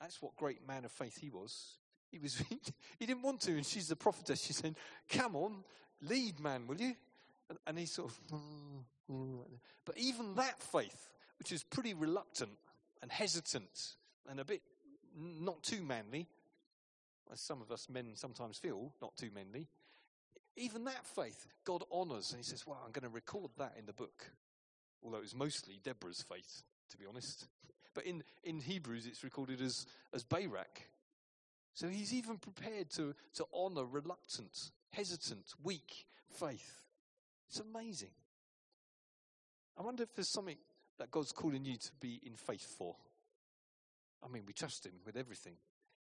That's 0.00 0.20
what 0.20 0.36
great 0.36 0.66
man 0.66 0.84
of 0.84 0.92
faith 0.92 1.16
he 1.18 1.30
was. 1.30 1.78
He 2.10 2.18
was 2.18 2.36
he 2.98 3.06
didn't 3.06 3.22
want 3.22 3.40
to, 3.42 3.52
and 3.52 3.64
she's 3.64 3.88
the 3.88 3.96
prophetess. 3.96 4.44
She's 4.44 4.58
saying, 4.58 4.76
"Come 5.08 5.34
on, 5.34 5.64
lead, 6.02 6.38
man, 6.40 6.66
will 6.66 6.78
you?" 6.78 6.94
And, 7.48 7.58
and 7.66 7.78
he's 7.78 7.92
sort 7.92 8.10
of, 8.10 8.20
but 9.86 9.96
even 9.96 10.34
that 10.34 10.60
faith, 10.60 11.08
which 11.38 11.52
is 11.52 11.62
pretty 11.62 11.94
reluctant 11.94 12.52
and 13.02 13.10
hesitant 13.10 13.96
and 14.28 14.40
a 14.40 14.44
bit 14.44 14.62
not 15.16 15.62
too 15.62 15.82
manly, 15.82 16.28
as 17.32 17.40
some 17.40 17.60
of 17.60 17.70
us 17.70 17.88
men 17.88 18.12
sometimes 18.14 18.58
feel, 18.58 18.92
not 19.00 19.16
too 19.16 19.30
manly, 19.34 19.68
even 20.56 20.84
that 20.84 21.06
faith, 21.06 21.46
God 21.64 21.84
honors. 21.90 22.32
And 22.32 22.38
he 22.38 22.44
says, 22.44 22.66
Well, 22.66 22.80
I'm 22.84 22.92
going 22.92 23.04
to 23.04 23.14
record 23.14 23.50
that 23.58 23.74
in 23.78 23.86
the 23.86 23.92
book. 23.92 24.30
Although 25.02 25.18
it 25.18 25.22
was 25.22 25.34
mostly 25.34 25.78
Deborah's 25.82 26.22
faith, 26.22 26.62
to 26.90 26.98
be 26.98 27.06
honest. 27.06 27.46
But 27.94 28.04
in, 28.04 28.22
in 28.42 28.60
Hebrews, 28.60 29.06
it's 29.06 29.22
recorded 29.22 29.60
as, 29.60 29.86
as 30.12 30.24
Barak. 30.24 30.90
So 31.74 31.88
he's 31.88 32.12
even 32.12 32.38
prepared 32.38 32.90
to, 32.90 33.14
to 33.34 33.44
honor 33.54 33.84
reluctant, 33.84 34.70
hesitant, 34.90 35.46
weak 35.62 36.06
faith. 36.28 36.82
It's 37.48 37.60
amazing. 37.60 38.10
I 39.78 39.82
wonder 39.82 40.02
if 40.02 40.14
there's 40.14 40.28
something 40.28 40.56
that 40.98 41.10
God's 41.10 41.32
calling 41.32 41.64
you 41.64 41.76
to 41.76 41.90
be 42.00 42.20
in 42.24 42.36
faith 42.36 42.66
for. 42.76 42.96
I 44.24 44.28
mean, 44.28 44.42
we 44.46 44.52
trust 44.52 44.86
Him 44.86 44.94
with 45.06 45.16
everything. 45.16 45.54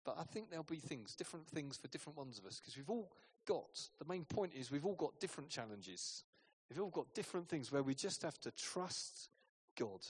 But 0.05 0.17
I 0.19 0.23
think 0.23 0.49
there'll 0.49 0.63
be 0.63 0.77
things, 0.77 1.15
different 1.15 1.47
things 1.47 1.77
for 1.77 1.87
different 1.87 2.17
ones 2.17 2.37
of 2.37 2.45
us, 2.45 2.59
because 2.59 2.75
we've 2.75 2.89
all 2.89 3.11
got, 3.45 3.89
the 3.99 4.05
main 4.05 4.25
point 4.25 4.53
is 4.53 4.71
we've 4.71 4.85
all 4.85 4.95
got 4.95 5.19
different 5.19 5.49
challenges. 5.49 6.23
We've 6.69 6.81
all 6.81 6.89
got 6.89 7.13
different 7.13 7.47
things 7.47 7.71
where 7.71 7.83
we 7.83 7.95
just 7.95 8.21
have 8.23 8.39
to 8.41 8.51
trust 8.51 9.29
God. 9.77 10.05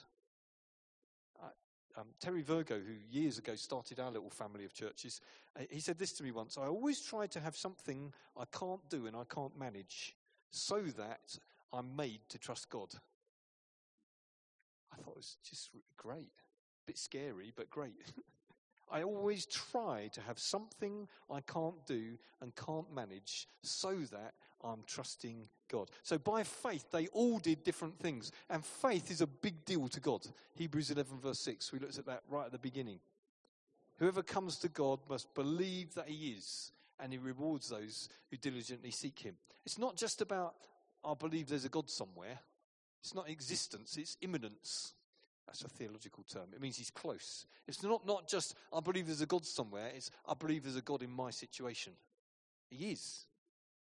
um, 1.95 2.07
Terry 2.19 2.41
Virgo, 2.41 2.79
who 2.79 2.93
years 3.11 3.37
ago 3.37 3.55
started 3.55 3.99
our 3.99 4.09
little 4.09 4.29
family 4.29 4.65
of 4.65 4.73
churches, 4.73 5.21
uh, 5.55 5.63
he 5.69 5.79
said 5.79 5.99
this 5.99 6.11
to 6.13 6.23
me 6.23 6.31
once 6.31 6.57
I 6.57 6.65
always 6.65 7.01
try 7.01 7.27
to 7.27 7.39
have 7.39 7.55
something 7.55 8.11
I 8.35 8.45
can't 8.45 8.81
do 8.89 9.05
and 9.05 9.15
I 9.15 9.23
can't 9.25 9.57
manage 9.57 10.15
so 10.49 10.81
that 10.81 11.37
I'm 11.71 11.95
made 11.95 12.21
to 12.29 12.39
trust 12.39 12.69
God. 12.69 12.89
I 14.93 15.01
thought 15.01 15.11
it 15.11 15.17
was 15.17 15.37
just 15.47 15.71
great. 15.97 16.31
A 16.83 16.87
bit 16.87 16.97
scary, 16.97 17.51
but 17.55 17.69
great. 17.69 17.93
I 18.91 19.01
always 19.03 19.45
try 19.47 20.09
to 20.13 20.21
have 20.21 20.37
something 20.37 21.07
I 21.29 21.41
can't 21.41 21.85
do 21.87 22.17
and 22.41 22.55
can't 22.55 22.93
manage 22.93 23.47
so 23.63 23.95
that 24.11 24.33
I'm 24.63 24.83
trusting 24.85 25.47
God. 25.69 25.89
So 26.03 26.17
by 26.17 26.43
faith, 26.43 26.85
they 26.91 27.07
all 27.07 27.39
did 27.39 27.63
different 27.63 27.97
things. 27.97 28.31
And 28.49 28.63
faith 28.63 29.09
is 29.09 29.21
a 29.21 29.27
big 29.27 29.65
deal 29.65 29.87
to 29.87 29.99
God. 29.99 30.25
Hebrews 30.53 30.91
11, 30.91 31.19
verse 31.19 31.39
6, 31.39 31.73
we 31.73 31.79
looked 31.79 31.97
at 31.97 32.05
that 32.05 32.21
right 32.29 32.45
at 32.45 32.51
the 32.51 32.59
beginning. 32.59 32.99
Whoever 33.97 34.21
comes 34.21 34.57
to 34.57 34.69
God 34.69 34.99
must 35.09 35.33
believe 35.33 35.93
that 35.95 36.07
He 36.07 36.31
is, 36.31 36.71
and 36.99 37.11
He 37.11 37.17
rewards 37.17 37.69
those 37.69 38.09
who 38.29 38.37
diligently 38.37 38.91
seek 38.91 39.19
Him. 39.19 39.35
It's 39.65 39.77
not 39.77 39.97
just 39.97 40.21
about, 40.21 40.55
I 41.03 41.13
believe 41.13 41.47
there's 41.47 41.65
a 41.65 41.69
God 41.69 41.89
somewhere. 41.89 42.39
It's 43.03 43.13
not 43.13 43.29
existence, 43.29 43.97
it's 43.97 44.17
immanence. 44.21 44.93
That's 45.45 45.61
a 45.63 45.67
theological 45.67 46.23
term. 46.23 46.47
It 46.53 46.61
means 46.61 46.77
he's 46.77 46.89
close. 46.89 47.45
It's 47.67 47.83
not, 47.83 48.07
not 48.07 48.29
just, 48.29 48.55
I 48.71 48.79
believe 48.79 49.07
there's 49.07 49.19
a 49.19 49.25
God 49.25 49.45
somewhere, 49.45 49.91
it's, 49.93 50.09
I 50.27 50.33
believe 50.33 50.63
there's 50.63 50.77
a 50.77 50.81
God 50.81 51.03
in 51.03 51.11
my 51.11 51.29
situation. 51.29 51.93
He 52.69 52.91
is. 52.91 53.25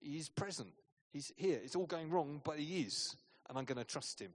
He 0.00 0.18
is 0.18 0.28
present. 0.28 0.72
He's 1.12 1.32
here. 1.36 1.60
It's 1.62 1.76
all 1.76 1.86
going 1.86 2.10
wrong, 2.10 2.40
but 2.44 2.58
he 2.58 2.80
is. 2.82 3.14
And 3.48 3.56
I'm 3.56 3.64
going 3.64 3.78
to 3.78 3.84
trust 3.84 4.20
him. 4.20 4.32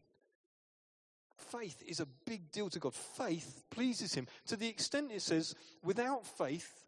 Faith 1.35 1.83
is 1.85 1.99
a 1.99 2.07
big 2.25 2.49
deal 2.51 2.69
to 2.69 2.79
God. 2.79 2.93
Faith 2.93 3.63
pleases 3.69 4.13
him 4.13 4.27
to 4.47 4.55
the 4.55 4.67
extent 4.67 5.11
it 5.11 5.21
says, 5.21 5.55
without 5.83 6.25
faith, 6.25 6.85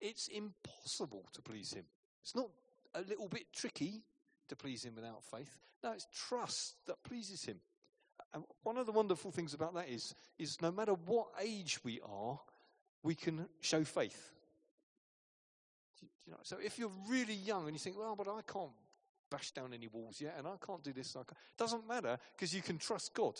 it's 0.00 0.28
impossible 0.28 1.24
to 1.32 1.42
please 1.42 1.74
him. 1.74 1.84
It's 2.22 2.34
not 2.34 2.48
a 2.94 3.02
little 3.02 3.28
bit 3.28 3.52
tricky 3.54 4.02
to 4.48 4.56
please 4.56 4.84
him 4.84 4.94
without 4.94 5.22
faith. 5.24 5.60
No, 5.82 5.92
it's 5.92 6.06
trust 6.28 6.74
that 6.86 7.02
pleases 7.04 7.44
him. 7.44 7.60
And 8.34 8.44
one 8.62 8.76
of 8.76 8.86
the 8.86 8.92
wonderful 8.92 9.30
things 9.30 9.54
about 9.54 9.74
that 9.74 9.88
is, 9.88 10.14
is 10.38 10.60
no 10.60 10.70
matter 10.70 10.92
what 10.92 11.28
age 11.40 11.78
we 11.84 12.00
are, 12.06 12.38
we 13.02 13.14
can 13.14 13.46
show 13.60 13.84
faith. 13.84 14.30
You 16.26 16.32
know, 16.32 16.38
so 16.42 16.56
if 16.62 16.78
you're 16.78 16.90
really 17.08 17.34
young 17.34 17.66
and 17.66 17.72
you 17.72 17.78
think, 17.78 17.98
well, 17.98 18.16
but 18.16 18.28
I 18.28 18.40
can't 18.42 18.72
bash 19.30 19.52
down 19.52 19.72
any 19.72 19.86
walls 19.86 20.20
yet, 20.20 20.34
and 20.38 20.46
I 20.46 20.56
can't 20.64 20.82
do 20.82 20.92
this, 20.92 21.14
it 21.14 21.26
doesn't 21.56 21.86
matter 21.86 22.18
because 22.34 22.54
you 22.54 22.62
can 22.62 22.78
trust 22.78 23.14
God. 23.14 23.34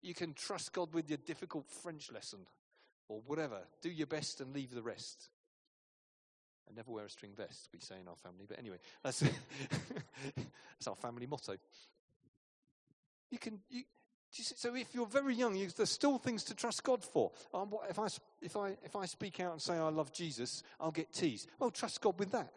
You 0.00 0.14
can 0.14 0.32
trust 0.32 0.72
God 0.72 0.94
with 0.94 1.08
your 1.08 1.18
difficult 1.18 1.68
French 1.68 2.12
lesson 2.12 2.40
or 3.08 3.20
whatever. 3.26 3.60
Do 3.82 3.90
your 3.90 4.06
best 4.06 4.40
and 4.40 4.54
leave 4.54 4.72
the 4.72 4.82
rest. 4.82 5.28
I 6.68 6.74
never 6.74 6.90
wear 6.90 7.04
a 7.04 7.10
string 7.10 7.32
vest, 7.36 7.68
we 7.72 7.80
say 7.80 7.96
in 8.00 8.08
our 8.08 8.16
family, 8.16 8.44
but 8.46 8.58
anyway, 8.58 8.78
that's, 9.02 9.20
that's 10.36 10.86
our 10.86 10.96
family 10.96 11.26
motto. 11.26 11.54
You 13.30 13.38
can, 13.38 13.60
you, 13.70 13.84
so 14.30 14.74
if 14.74 14.94
you're 14.94 15.06
very 15.06 15.34
young, 15.34 15.56
you, 15.56 15.68
there's 15.76 15.90
still 15.90 16.18
things 16.18 16.44
to 16.44 16.54
trust 16.54 16.84
God 16.84 17.02
for. 17.02 17.32
Um, 17.54 17.74
if, 17.88 17.98
I, 17.98 18.06
if, 18.42 18.56
I, 18.56 18.76
if 18.84 18.96
I 18.96 19.06
speak 19.06 19.40
out 19.40 19.52
and 19.52 19.62
say 19.62 19.74
I 19.74 19.88
love 19.88 20.12
Jesus, 20.12 20.62
I'll 20.80 20.90
get 20.90 21.12
teased. 21.12 21.48
Well, 21.58 21.70
trust 21.70 22.00
God 22.00 22.18
with 22.18 22.32
that. 22.32 22.52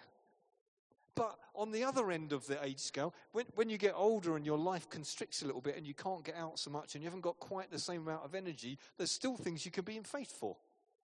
But 1.16 1.38
on 1.56 1.72
the 1.72 1.84
other 1.84 2.10
end 2.12 2.32
of 2.32 2.48
the 2.48 2.64
age 2.64 2.80
scale, 2.80 3.14
when, 3.34 3.46
when 3.56 3.70
you 3.70 3.78
get 3.78 3.94
older 3.96 4.38
and 4.38 4.46
your 4.46 4.58
life 4.58 4.90
constricts 4.90 5.42
a 5.42 5.46
little 5.46 5.62
bit 5.62 5.76
and 5.78 5.86
you 5.86 5.94
can't 5.94 6.24
get 6.24 6.36
out 6.36 6.58
so 6.58 6.72
much 6.72 6.96
and 6.96 7.04
you 7.04 7.08
haven't 7.08 7.22
got 7.22 7.38
quite 7.40 7.70
the 7.70 7.80
same 7.80 8.02
amount 8.02 8.24
of 8.24 8.34
energy, 8.34 8.78
there's 8.98 9.12
still 9.12 9.36
things 9.36 9.66
you 9.66 9.72
can 9.72 9.84
be 9.84 9.98
in 9.98 10.04
faith 10.04 10.32
for. 10.32 10.56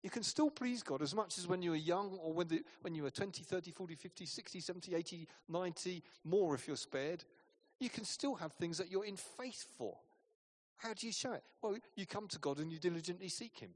You 0.04 0.10
can 0.10 0.22
still 0.22 0.50
please 0.50 0.82
God 0.82 1.00
as 1.00 1.14
much 1.14 1.38
as 1.38 1.48
when 1.48 1.62
you 1.62 1.70
were 1.70 1.76
young 1.76 2.18
or 2.22 2.34
when, 2.34 2.46
the, 2.46 2.62
when 2.82 2.94
you 2.94 3.04
were 3.04 3.10
20, 3.10 3.42
30, 3.42 3.70
40, 3.70 3.94
50, 3.94 4.26
60, 4.26 4.60
70, 4.60 4.94
80, 4.94 5.28
90, 5.48 6.02
more 6.24 6.54
if 6.54 6.68
you're 6.68 6.76
spared. 6.76 7.24
You 7.80 7.88
can 7.88 8.04
still 8.04 8.34
have 8.34 8.52
things 8.52 8.76
that 8.76 8.90
you're 8.90 9.06
in 9.06 9.16
faith 9.16 9.66
for. 9.78 9.96
How 10.76 10.92
do 10.92 11.06
you 11.06 11.12
show 11.12 11.32
it? 11.32 11.42
Well, 11.62 11.78
you 11.96 12.04
come 12.04 12.28
to 12.28 12.38
God 12.38 12.58
and 12.58 12.70
you 12.70 12.78
diligently 12.78 13.30
seek 13.30 13.56
Him. 13.58 13.70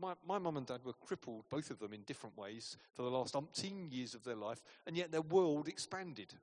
My, 0.00 0.14
my 0.26 0.38
mum 0.38 0.56
and 0.56 0.66
dad 0.66 0.80
were 0.84 0.94
crippled, 0.94 1.44
both 1.48 1.70
of 1.70 1.78
them 1.78 1.92
in 1.92 2.02
different 2.02 2.36
ways, 2.36 2.76
for 2.92 3.02
the 3.02 3.10
last 3.10 3.34
umpteen 3.34 3.92
years 3.92 4.14
of 4.14 4.24
their 4.24 4.34
life, 4.34 4.64
and 4.84 4.96
yet 4.96 5.12
their 5.12 5.22
world 5.22 5.68
expanded. 5.68 6.34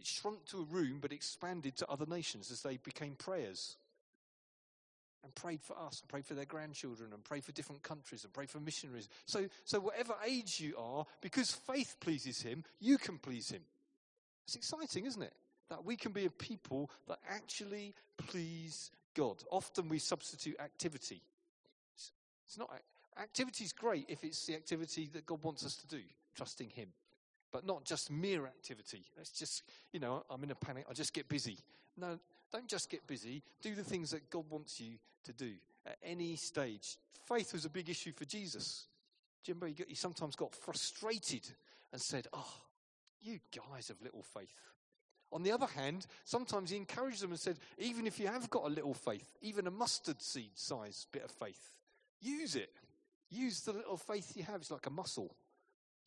It 0.00 0.06
shrunk 0.06 0.46
to 0.46 0.58
a 0.58 0.64
room, 0.64 0.98
but 1.00 1.12
expanded 1.12 1.76
to 1.76 1.88
other 1.88 2.06
nations 2.06 2.50
as 2.50 2.62
they 2.62 2.78
became 2.78 3.14
prayers. 3.14 3.76
And 5.22 5.34
prayed 5.34 5.60
for 5.60 5.78
us 5.78 6.00
and 6.00 6.08
prayed 6.08 6.26
for 6.26 6.34
their 6.34 6.44
grandchildren 6.44 7.12
and 7.12 7.22
prayed 7.22 7.44
for 7.44 7.52
different 7.52 7.82
countries 7.82 8.24
and 8.24 8.32
prayed 8.32 8.50
for 8.50 8.60
missionaries. 8.60 9.08
So, 9.26 9.46
so 9.64 9.80
whatever 9.80 10.14
age 10.26 10.60
you 10.60 10.74
are, 10.78 11.04
because 11.20 11.52
faith 11.52 11.96
pleases 12.00 12.40
him, 12.42 12.64
you 12.80 12.98
can 12.98 13.18
please 13.18 13.50
him. 13.50 13.62
It's 14.46 14.56
exciting, 14.56 15.06
isn't 15.06 15.22
it? 15.22 15.34
That 15.68 15.84
we 15.84 15.96
can 15.96 16.12
be 16.12 16.26
a 16.26 16.30
people 16.30 16.90
that 17.08 17.18
actually 17.28 17.94
please 18.16 18.90
God. 19.14 19.42
Often 19.50 19.88
we 19.88 19.98
substitute 19.98 20.58
activity. 20.58 21.22
It's, 21.94 22.12
it's 22.46 22.58
not 22.58 22.70
activity 23.20 23.64
is 23.64 23.72
great 23.72 24.06
if 24.08 24.24
it's 24.24 24.46
the 24.46 24.54
activity 24.54 25.08
that 25.12 25.26
God 25.26 25.42
wants 25.42 25.64
us 25.64 25.76
to 25.76 25.86
do, 25.86 26.02
trusting 26.34 26.70
Him, 26.70 26.88
but 27.52 27.66
not 27.66 27.84
just 27.84 28.10
mere 28.10 28.46
activity. 28.46 29.04
It's 29.20 29.30
just, 29.30 29.62
you 29.92 30.00
know, 30.00 30.24
I'm 30.30 30.42
in 30.42 30.50
a 30.50 30.54
panic. 30.54 30.86
I 30.88 30.92
just 30.94 31.12
get 31.12 31.28
busy. 31.28 31.58
No, 31.96 32.18
don't 32.52 32.68
just 32.68 32.90
get 32.90 33.06
busy. 33.06 33.42
Do 33.62 33.74
the 33.74 33.84
things 33.84 34.10
that 34.10 34.30
God 34.30 34.44
wants 34.50 34.80
you 34.80 34.98
to 35.24 35.32
do 35.32 35.52
at 35.86 35.96
any 36.02 36.36
stage. 36.36 36.96
Faith 37.26 37.52
was 37.52 37.64
a 37.64 37.70
big 37.70 37.88
issue 37.88 38.12
for 38.12 38.24
Jesus. 38.24 38.86
He, 39.42 39.54
he 39.88 39.94
sometimes 39.94 40.36
got 40.36 40.54
frustrated 40.54 41.46
and 41.92 42.00
said, 42.00 42.26
Oh, 42.32 42.54
you 43.22 43.38
guys 43.54 43.88
have 43.88 44.02
little 44.02 44.22
faith. 44.22 44.48
On 45.32 45.42
the 45.42 45.52
other 45.52 45.66
hand, 45.66 46.06
sometimes 46.24 46.70
he 46.70 46.76
encouraged 46.76 47.22
them 47.22 47.30
and 47.30 47.38
said, 47.38 47.58
Even 47.78 48.06
if 48.06 48.18
you 48.18 48.26
have 48.26 48.50
got 48.50 48.64
a 48.64 48.74
little 48.74 48.94
faith, 48.94 49.38
even 49.42 49.66
a 49.66 49.70
mustard 49.70 50.20
seed 50.20 50.50
size 50.54 51.06
bit 51.12 51.24
of 51.24 51.30
faith, 51.30 51.72
use 52.20 52.56
it. 52.56 52.70
Use 53.30 53.60
the 53.60 53.72
little 53.72 53.96
faith 53.96 54.32
you 54.34 54.42
have. 54.42 54.56
It's 54.56 54.72
like 54.72 54.86
a 54.86 54.90
muscle. 54.90 55.36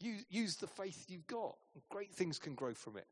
Use, 0.01 0.25
use 0.29 0.55
the 0.57 0.67
faith 0.67 1.05
you've 1.07 1.27
got. 1.27 1.55
Great 1.89 2.11
things 2.11 2.37
can 2.37 2.53
grow 2.53 2.73
from 2.73 2.97
it 2.97 3.07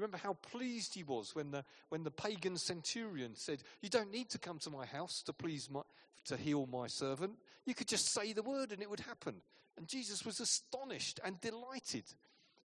remember 0.00 0.18
how 0.18 0.34
pleased 0.34 0.94
he 0.94 1.02
was 1.02 1.34
when 1.34 1.50
the, 1.50 1.64
when 1.88 2.02
the 2.02 2.10
pagan 2.10 2.56
centurion 2.56 3.34
said, 3.34 3.62
You 3.82 3.88
don't 3.88 4.12
need 4.12 4.30
to 4.30 4.38
come 4.38 4.58
to 4.60 4.70
my 4.70 4.86
house 4.86 5.22
to 5.26 5.32
please 5.32 5.68
my, 5.70 5.80
to 6.26 6.36
heal 6.36 6.66
my 6.66 6.86
servant. 6.86 7.32
You 7.66 7.74
could 7.74 7.88
just 7.88 8.12
say 8.12 8.32
the 8.32 8.42
word 8.42 8.72
and 8.72 8.82
it 8.82 8.90
would 8.90 9.00
happen. 9.00 9.34
And 9.76 9.86
Jesus 9.86 10.24
was 10.24 10.40
astonished 10.40 11.20
and 11.24 11.40
delighted 11.40 12.04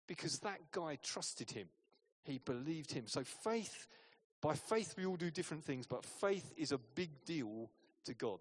because 0.07 0.39
that 0.39 0.59
guy 0.71 0.97
trusted 1.01 1.51
him. 1.51 1.67
He 2.23 2.39
believed 2.39 2.91
him. 2.91 3.07
So 3.07 3.23
faith, 3.23 3.87
by 4.41 4.55
faith, 4.55 4.95
we 4.97 5.05
all 5.05 5.15
do 5.15 5.31
different 5.31 5.63
things, 5.63 5.87
but 5.87 6.05
faith 6.05 6.53
is 6.57 6.71
a 6.71 6.77
big 6.77 7.09
deal 7.25 7.69
to 8.05 8.13
God. 8.13 8.39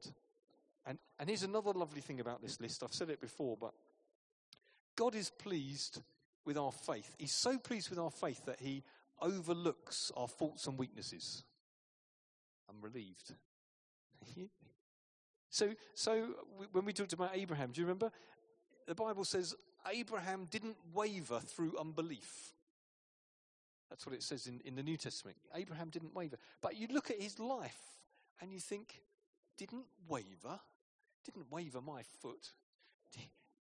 And, 0.86 0.98
and 1.18 1.28
here's 1.28 1.42
another 1.42 1.72
lovely 1.72 2.00
thing 2.00 2.20
about 2.20 2.42
this 2.42 2.60
list. 2.60 2.82
I've 2.82 2.92
said 2.92 3.10
it 3.10 3.20
before, 3.20 3.56
but 3.58 3.72
God 4.96 5.14
is 5.14 5.30
pleased 5.30 6.00
with 6.48 6.56
our 6.56 6.72
faith. 6.72 7.14
He's 7.18 7.34
so 7.34 7.58
pleased 7.58 7.90
with 7.90 7.98
our 7.98 8.10
faith 8.10 8.46
that 8.46 8.58
he 8.58 8.82
overlooks 9.20 10.10
our 10.16 10.26
faults 10.26 10.66
and 10.66 10.78
weaknesses. 10.78 11.44
I'm 12.70 12.80
relieved. 12.80 13.34
so, 15.50 15.74
so 15.94 16.28
when 16.72 16.86
we 16.86 16.94
talked 16.94 17.12
about 17.12 17.32
Abraham, 17.34 17.70
do 17.70 17.82
you 17.82 17.86
remember? 17.86 18.10
The 18.86 18.94
Bible 18.94 19.26
says 19.26 19.54
Abraham 19.92 20.48
didn't 20.50 20.76
waver 20.94 21.38
through 21.38 21.76
unbelief. 21.78 22.54
That's 23.90 24.06
what 24.06 24.14
it 24.14 24.22
says 24.22 24.46
in, 24.46 24.62
in 24.64 24.74
the 24.74 24.82
New 24.82 24.96
Testament. 24.96 25.36
Abraham 25.54 25.90
didn't 25.90 26.14
waver. 26.14 26.36
But 26.62 26.78
you 26.78 26.88
look 26.90 27.10
at 27.10 27.20
his 27.20 27.38
life 27.38 27.98
and 28.40 28.54
you 28.54 28.58
think, 28.58 29.02
didn't 29.58 29.84
waver? 30.08 30.60
Didn't 31.26 31.52
waver 31.52 31.82
my 31.82 32.04
foot. 32.22 32.52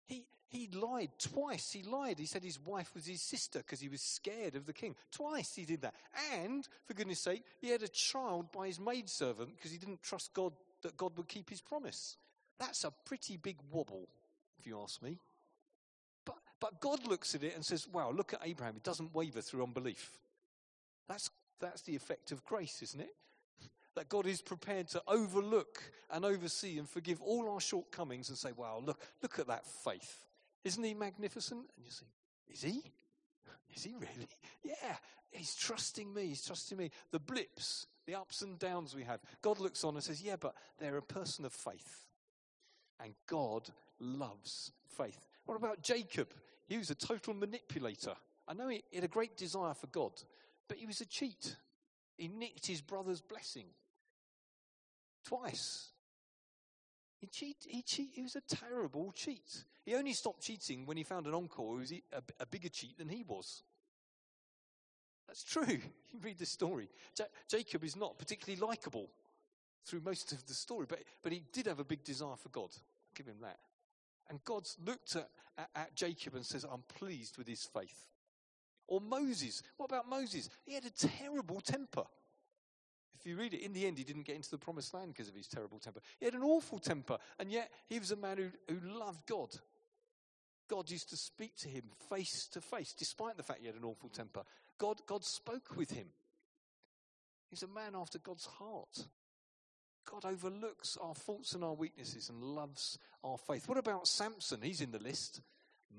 He, 0.07 0.27
he 0.55 0.69
lied 0.69 1.11
twice. 1.19 1.73
He 1.73 1.83
lied. 1.83 2.21
He 2.21 2.27
said 2.27 2.45
his 2.45 2.61
wife 2.65 2.95
was 2.95 3.07
his 3.07 3.21
sister 3.21 3.59
because 3.59 3.81
he 3.81 3.89
was 3.89 4.01
scared 4.01 4.55
of 4.55 4.67
the 4.67 4.73
king. 4.73 4.95
Twice 5.11 5.57
he 5.57 5.65
did 5.65 5.83
that. 5.83 5.95
And, 6.33 6.69
for 6.85 6.95
goodness 6.95 7.19
sake, 7.19 7.43
he 7.61 7.71
had 7.71 7.83
a 7.83 7.89
child 7.89 8.53
by 8.53 8.69
his 8.69 8.79
maidservant 8.79 9.57
because 9.57 9.73
he 9.73 9.79
didn't 9.79 10.05
trust 10.05 10.33
God 10.33 10.53
that 10.83 10.97
God 10.97 11.17
would 11.17 11.27
keep 11.27 11.51
his 11.51 11.61
promise. 11.61 12.17
That's 12.61 12.85
a 12.85 12.93
pretty 13.05 13.37
big 13.37 13.57
wobble, 13.73 14.07
if 14.61 14.65
you 14.65 14.81
ask 14.81 15.03
me. 15.03 15.19
But, 16.25 16.37
but 16.61 16.81
God 16.81 17.05
looks 17.05 17.35
at 17.35 17.43
it 17.43 17.57
and 17.57 17.65
says, 17.65 17.89
wow, 17.93 18.13
look 18.13 18.33
at 18.33 18.41
Abraham. 18.45 18.75
He 18.75 18.81
doesn't 18.81 19.13
waver 19.13 19.41
through 19.41 19.65
unbelief. 19.65 20.13
That's, 21.09 21.31
that's 21.61 21.83
the 21.83 21.97
effect 21.97 22.31
of 22.31 22.45
grace, 22.45 22.81
isn't 22.81 23.01
it? 23.01 23.11
that 23.97 24.09
God 24.09 24.27
is 24.27 24.43
prepared 24.43 24.89
to 24.89 25.03
overlook 25.07 25.81
and 26.11 26.25
oversee 26.25 26.79
and 26.79 26.89
forgive 26.89 27.23
all 27.23 27.49
our 27.49 27.61
shortcomings 27.61 28.29
and 28.29 28.37
say, 28.37 28.51
wow, 28.57 28.83
look, 28.85 29.01
look 29.23 29.39
at 29.39 29.47
that 29.47 29.65
faith. 29.67 30.25
Isn't 30.65 30.83
he 30.83 30.95
magnificent? 30.95 31.67
And 31.77 31.85
you 31.85 31.91
say, 31.91 32.07
is 32.49 32.63
he? 32.63 32.83
Is 33.75 33.85
he 33.85 33.95
really? 33.95 34.29
Yeah, 34.65 34.97
he's 35.31 35.55
trusting 35.55 36.15
me. 36.15 36.29
He's 36.29 36.43
trusting 36.45 36.79
me. 36.79 36.91
The 37.11 37.19
blips, 37.19 37.87
the 38.07 38.15
ups 38.15 38.41
and 38.41 38.59
downs 38.59 38.95
we 38.95 39.03
have. 39.03 39.21
God 39.43 39.61
looks 39.61 39.85
on 39.85 39.95
and 39.95 40.03
says, 40.03 40.23
yeah, 40.23 40.37
but 40.41 40.55
they're 40.79 40.97
a 40.97 41.03
person 41.03 41.45
of 41.45 41.53
faith. 41.53 42.07
And 42.99 43.15
God 43.27 43.69
loves 44.01 44.73
faith. 44.97 45.29
What 45.45 45.57
about 45.57 45.83
Jacob? 45.83 46.29
He 46.67 46.79
was 46.79 46.89
a 46.89 46.95
total 46.95 47.35
manipulator. 47.35 48.15
I 48.49 48.55
know 48.55 48.69
he 48.69 48.83
had 48.95 49.05
a 49.05 49.09
great 49.09 49.37
desire 49.37 49.75
for 49.75 49.87
God, 49.89 50.13
but 50.67 50.79
he 50.79 50.87
was 50.87 51.03
a 51.03 51.07
cheat. 51.07 51.57
He 52.17 52.29
nicked 52.29 52.67
his 52.67 52.81
brother's 52.81 53.21
blessing 53.21 53.67
twice. 55.27 55.89
He, 57.25 57.31
cheat, 57.31 57.57
he, 57.67 57.81
cheat, 57.81 58.11
he 58.13 58.21
was 58.23 58.37
a 58.37 58.43
terrible 58.43 59.11
cheat. 59.13 59.65
He 59.87 59.95
only 59.95 60.13
stopped 60.13 60.43
cheating 60.43 60.85
when 60.85 60.99
he 60.99 61.05
found 61.05 61.27
an 61.27 61.33
uncle 61.33 61.71
who 61.71 61.79
was 61.79 61.91
a, 61.91 62.03
a 62.39 62.45
bigger 62.45 62.69
cheat 62.69 62.99
than 62.99 63.09
he 63.09 63.25
was. 63.27 63.63
That's 65.27 65.43
true. 65.43 65.65
You 66.13 66.21
read 66.23 66.39
the 66.39 66.45
story. 66.45 66.91
Ja- 67.19 67.25
Jacob 67.49 67.83
is 67.83 67.97
not 67.97 68.19
particularly 68.19 68.61
likable 68.61 69.09
through 69.87 70.03
most 70.03 70.33
of 70.33 70.47
the 70.47 70.53
story, 70.53 70.85
but, 70.87 71.01
but 71.23 71.33
he 71.33 71.43
did 71.51 71.67
have 71.67 71.81
a 71.81 71.85
big 71.85 72.05
desire 72.05 72.37
for 72.37 72.51
God. 72.51 72.69
I'll 72.73 73.15
give 73.17 73.27
him 73.27 73.41
that. 73.41 73.59
And 74.29 74.45
God's 74.45 74.77
looked 74.85 75.17
at, 75.17 75.31
at, 75.57 75.71
at 75.75 75.95
Jacob 75.97 76.35
and 76.35 76.45
says, 76.45 76.65
I'm 76.71 76.85
pleased 76.99 77.39
with 77.39 77.49
his 77.49 77.65
faith. 77.65 78.07
Or 78.87 79.01
Moses. 79.01 79.63
What 79.79 79.87
about 79.87 80.11
Moses? 80.11 80.51
He 80.67 80.75
had 80.75 80.85
a 80.85 80.91
terrible 80.91 81.63
temper. 81.63 82.05
If 83.25 83.31
you 83.31 83.37
read 83.39 83.55
it, 83.55 83.63
in 83.63 83.73
the 83.73 83.87
end, 83.87 83.97
he 83.97 84.05
didn't 84.05 84.27
get 84.27 84.37
into 84.37 84.51
the 84.51 84.59
promised 84.59 84.93
land 84.93 85.09
because 85.09 85.29
of 85.29 85.35
his 85.35 85.47
terrible 85.47 85.79
temper. 85.79 86.01
He 86.19 86.27
had 86.27 86.35
an 86.35 86.43
awful 86.43 86.79
temper, 86.79 87.17
and 87.39 87.51
yet 87.51 87.71
he 87.87 87.99
was 87.99 88.11
a 88.11 88.17
man 88.17 88.37
who, 88.37 88.51
who 88.69 88.99
loved 88.99 89.27
God. 89.27 89.49
God 90.69 90.91
used 90.91 91.09
to 91.09 91.17
speak 91.17 91.57
to 91.59 91.69
him 91.71 91.85
face 92.11 92.49
to 92.53 92.61
face, 92.61 92.93
despite 92.93 93.39
the 93.39 93.43
fact 93.43 93.61
he 93.61 93.67
had 93.67 93.77
an 93.77 93.85
awful 93.85 94.11
temper. 94.11 94.43
God, 94.79 95.01
God 95.07 95.25
spoke 95.25 95.75
with 95.75 95.93
him. 95.93 96.09
He's 97.49 97.63
a 97.63 97.69
man 97.69 97.95
after 97.95 98.19
God's 98.19 98.45
heart. 98.45 99.07
God 100.11 100.27
overlooks 100.27 100.99
our 101.01 101.15
faults 101.15 101.55
and 101.55 101.65
our 101.65 101.73
weaknesses 101.73 102.29
and 102.29 102.43
loves 102.43 102.99
our 103.23 103.39
faith. 103.39 103.67
What 103.67 103.79
about 103.79 104.07
Samson? 104.07 104.61
He's 104.63 104.83
in 104.83 104.91
the 104.91 104.99
list. 104.99 105.41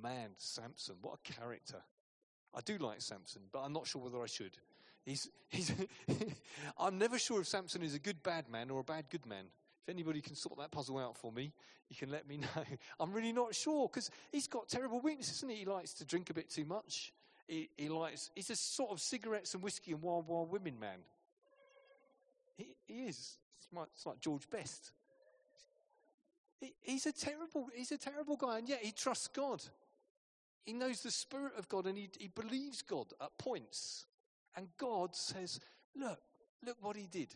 Man, 0.04 0.30
Samson, 0.38 0.98
what 1.02 1.18
a 1.26 1.34
character. 1.34 1.82
I 2.54 2.60
do 2.62 2.78
like 2.78 3.02
Samson, 3.02 3.44
but 3.52 3.62
I'm 3.62 3.74
not 3.74 3.88
sure 3.88 4.04
whether 4.04 4.22
I 4.22 4.28
should. 4.28 4.58
He's, 5.06 5.30
he's 5.50 5.72
I'm 6.78 6.98
never 6.98 7.20
sure 7.20 7.42
if 7.42 7.48
Samson 7.48 7.84
is 7.84 7.94
a 7.94 8.00
good 8.00 8.24
bad 8.24 8.50
man 8.50 8.72
or 8.72 8.80
a 8.80 8.84
bad 8.84 9.06
good 9.10 9.26
man. 9.26 9.46
If 9.84 9.90
anybody 9.90 10.20
can 10.20 10.36
sort 10.36 10.58
that 10.58 10.72
puzzle 10.72 10.98
out 10.98 11.16
for 11.16 11.32
me, 11.32 11.54
you 11.90 11.96
can 11.96 12.10
let 12.10 12.28
me 12.28 12.38
know. 12.56 12.64
I'm 13.00 13.14
really 13.14 13.32
not 13.32 13.54
sure 13.54 13.88
because 13.88 14.10
he's 14.32 14.48
got 14.48 14.68
terrible 14.68 15.00
weaknesses, 15.00 15.38
isn't 15.38 15.50
he? 15.50 15.58
He 15.58 15.66
likes 15.66 15.94
to 15.96 16.06
drink 16.06 16.30
a 16.32 16.34
bit 16.34 16.50
too 16.50 16.66
much. 16.66 17.14
He, 17.48 17.70
he 17.78 17.90
likes, 17.90 18.32
he's 18.34 18.50
a 18.50 18.56
sort 18.56 18.92
of 18.92 19.00
cigarettes 19.00 19.54
and 19.54 19.62
whiskey 19.62 19.92
and 19.92 20.02
wild, 20.02 20.28
wild 20.28 20.52
women 20.52 20.80
man. 20.80 20.98
He, 22.58 22.76
he 22.88 23.04
is. 23.04 23.38
It's 23.94 24.06
like, 24.06 24.20
George 24.20 24.50
Best. 24.50 24.92
He, 26.60 26.74
he's 26.82 27.06
a 27.06 27.12
terrible, 27.12 27.68
he's 27.76 27.92
a 27.92 27.98
terrible 27.98 28.38
guy, 28.38 28.58
and 28.58 28.68
yet 28.68 28.80
he 28.82 28.92
trusts 28.92 29.28
God. 29.28 29.62
He 30.66 30.74
knows 30.74 31.02
the 31.02 31.12
Spirit 31.12 31.54
of 31.58 31.70
God 31.70 31.86
and 31.86 31.96
he, 31.96 32.10
he 32.20 32.28
believes 32.28 32.82
God 32.82 33.08
at 33.22 33.38
points. 33.38 34.08
And 34.56 34.68
God 34.78 35.16
says, 35.16 35.60
Look, 35.96 36.20
look 36.66 36.78
what 36.82 36.96
he 36.96 37.08
did. 37.08 37.34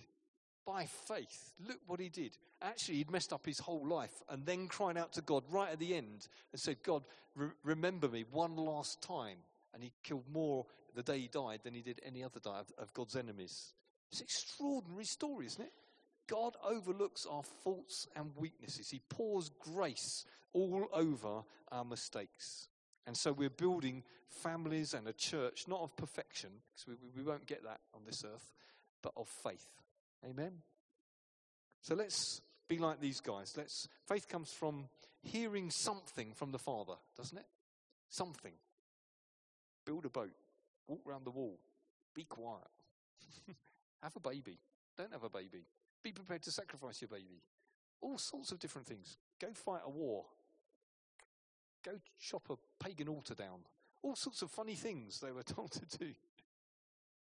By 0.66 0.86
faith, 0.86 1.54
look 1.68 1.80
what 1.88 2.00
he 2.00 2.10
did. 2.10 2.38
Actually, 2.62 2.98
he'd 2.98 3.12
messed 3.12 3.34
up 3.34 3.46
his 3.46 3.60
whole 3.60 3.88
life 3.88 4.14
and 4.30 4.46
then 4.46 4.68
cried 4.68 4.98
out 4.98 5.14
to 5.14 5.22
God 5.22 5.44
right 5.50 5.72
at 5.72 5.80
the 5.80 5.96
end 5.96 6.28
and 6.52 6.62
said, 6.62 6.84
God, 6.84 7.04
re- 7.36 7.50
remember 7.64 8.08
me 8.08 8.26
one 8.30 8.56
last 8.56 9.02
time. 9.02 9.38
And 9.74 9.84
he 9.84 9.92
killed 10.04 10.26
more 10.32 10.66
the 10.96 11.04
day 11.04 11.20
he 11.20 11.28
died 11.28 11.62
than 11.64 11.74
he 11.74 11.82
did 11.82 12.02
any 12.06 12.24
other 12.24 12.40
day 12.40 12.52
of, 12.52 12.72
of 12.78 12.94
God's 12.94 13.16
enemies. 13.16 13.74
It's 14.12 14.22
an 14.22 14.26
extraordinary 14.26 15.06
story, 15.06 15.46
isn't 15.46 15.64
it? 15.64 15.72
God 16.28 16.56
overlooks 16.64 17.26
our 17.30 17.44
faults 17.64 18.08
and 18.16 18.32
weaknesses. 18.36 18.90
He 18.90 19.02
pours 19.10 19.50
grace 19.60 20.26
all 20.54 20.88
over 20.94 21.44
our 21.72 21.86
mistakes. 21.86 22.68
And 23.08 23.18
so 23.18 23.34
we're 23.34 23.50
building 23.50 24.04
families 24.30 24.94
and 24.94 25.08
a 25.08 25.14
church, 25.14 25.66
not 25.68 25.82
of 25.82 25.96
perfection, 25.96 26.50
because 26.72 26.88
we, 26.88 27.22
we 27.22 27.28
won't 27.28 27.48
get 27.48 27.64
that 27.64 27.80
on 27.94 28.02
this 28.06 28.24
earth, 28.26 28.54
but 29.02 29.14
of 29.18 29.28
faith. 29.28 29.68
Amen? 30.26 30.54
So 31.82 31.96
let's 31.96 32.42
be 32.68 32.78
like 32.78 33.00
these 33.00 33.20
guys. 33.20 33.54
Let's, 33.58 33.88
faith 34.08 34.28
comes 34.28 34.52
from 34.52 34.90
hearing 35.22 35.72
something 35.72 36.34
from 36.34 36.52
the 36.52 36.60
Father, 36.60 36.96
doesn't 37.18 37.38
it? 37.38 37.48
Something. 38.10 38.54
Build 39.86 40.06
a 40.06 40.10
boat. 40.10 40.34
Walk 40.88 41.02
round 41.06 41.26
the 41.26 41.32
wall. 41.32 41.60
Be 42.14 42.24
quiet. 42.24 42.68
have 44.04 44.16
a 44.16 44.20
baby. 44.20 44.60
Don't 44.98 45.14
have 45.14 45.24
a 45.24 45.30
baby. 45.30 45.66
Be 46.04 46.12
prepared 46.12 46.44
to 46.44 46.52
sacrifice 46.52 47.02
your 47.02 47.10
baby. 47.10 47.42
All 48.02 48.18
sorts 48.18 48.52
of 48.52 48.60
different 48.60 48.88
things. 48.88 49.18
Go 49.40 49.48
fight 49.54 49.82
a 49.86 49.90
war. 49.90 50.26
Go 51.84 51.92
chop 52.20 52.50
a 52.50 52.84
pagan 52.84 53.08
altar 53.08 53.36
down. 53.36 53.60
All 54.02 54.16
sorts 54.16 54.42
of 54.42 54.52
funny 54.52 54.76
things 54.76 55.20
they 55.20 55.32
were 55.32 55.44
told 55.56 55.72
to 55.72 55.98
do. 55.98 56.14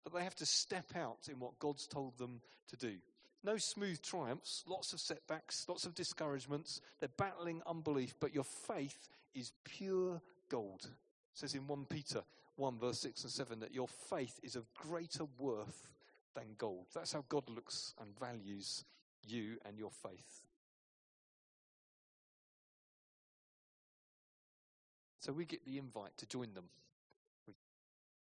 But 0.04 0.14
they 0.14 0.24
have 0.24 0.36
to 0.36 0.46
step 0.46 0.96
out 0.96 1.28
in 1.32 1.40
what 1.40 1.60
God's 1.60 1.88
told 1.88 2.18
them 2.18 2.42
to 2.70 2.78
do. 2.78 2.96
No 3.44 3.58
smooth 3.58 4.02
triumphs, 4.02 4.64
lots 4.68 4.92
of 4.92 5.00
setbacks, 5.00 5.66
lots 5.68 5.86
of 5.86 5.96
discouragements. 5.96 6.82
They're 7.00 7.10
battling 7.18 7.62
unbelief, 7.66 8.16
but 8.20 8.34
your 8.34 8.44
faith 8.44 9.08
is 9.34 9.52
pure 9.64 10.22
gold. 10.50 10.82
It 10.84 10.90
says 11.34 11.54
in 11.56 11.68
1 11.68 11.86
Peter 11.86 12.24
1, 12.58 12.80
verse 12.80 13.00
6 13.00 13.24
and 13.24 13.32
7, 13.32 13.60
that 13.62 13.74
your 13.74 13.88
faith 13.88 14.40
is 14.44 14.56
of 14.56 14.74
greater 14.74 15.26
worth 15.38 15.88
than 16.36 16.56
gold. 16.58 16.88
That's 16.94 17.14
how 17.14 17.24
God 17.30 17.50
looks 17.50 17.94
and 18.02 18.20
values 18.20 18.84
you 19.26 19.58
and 19.66 19.78
your 19.78 19.92
faith. 19.92 20.49
So 25.30 25.34
we 25.34 25.46
get 25.46 25.63
the 25.63 25.78
invite 25.78 26.18
to 26.18 26.26
join 26.26 26.56
them. 26.56 26.63
We've 27.46 27.56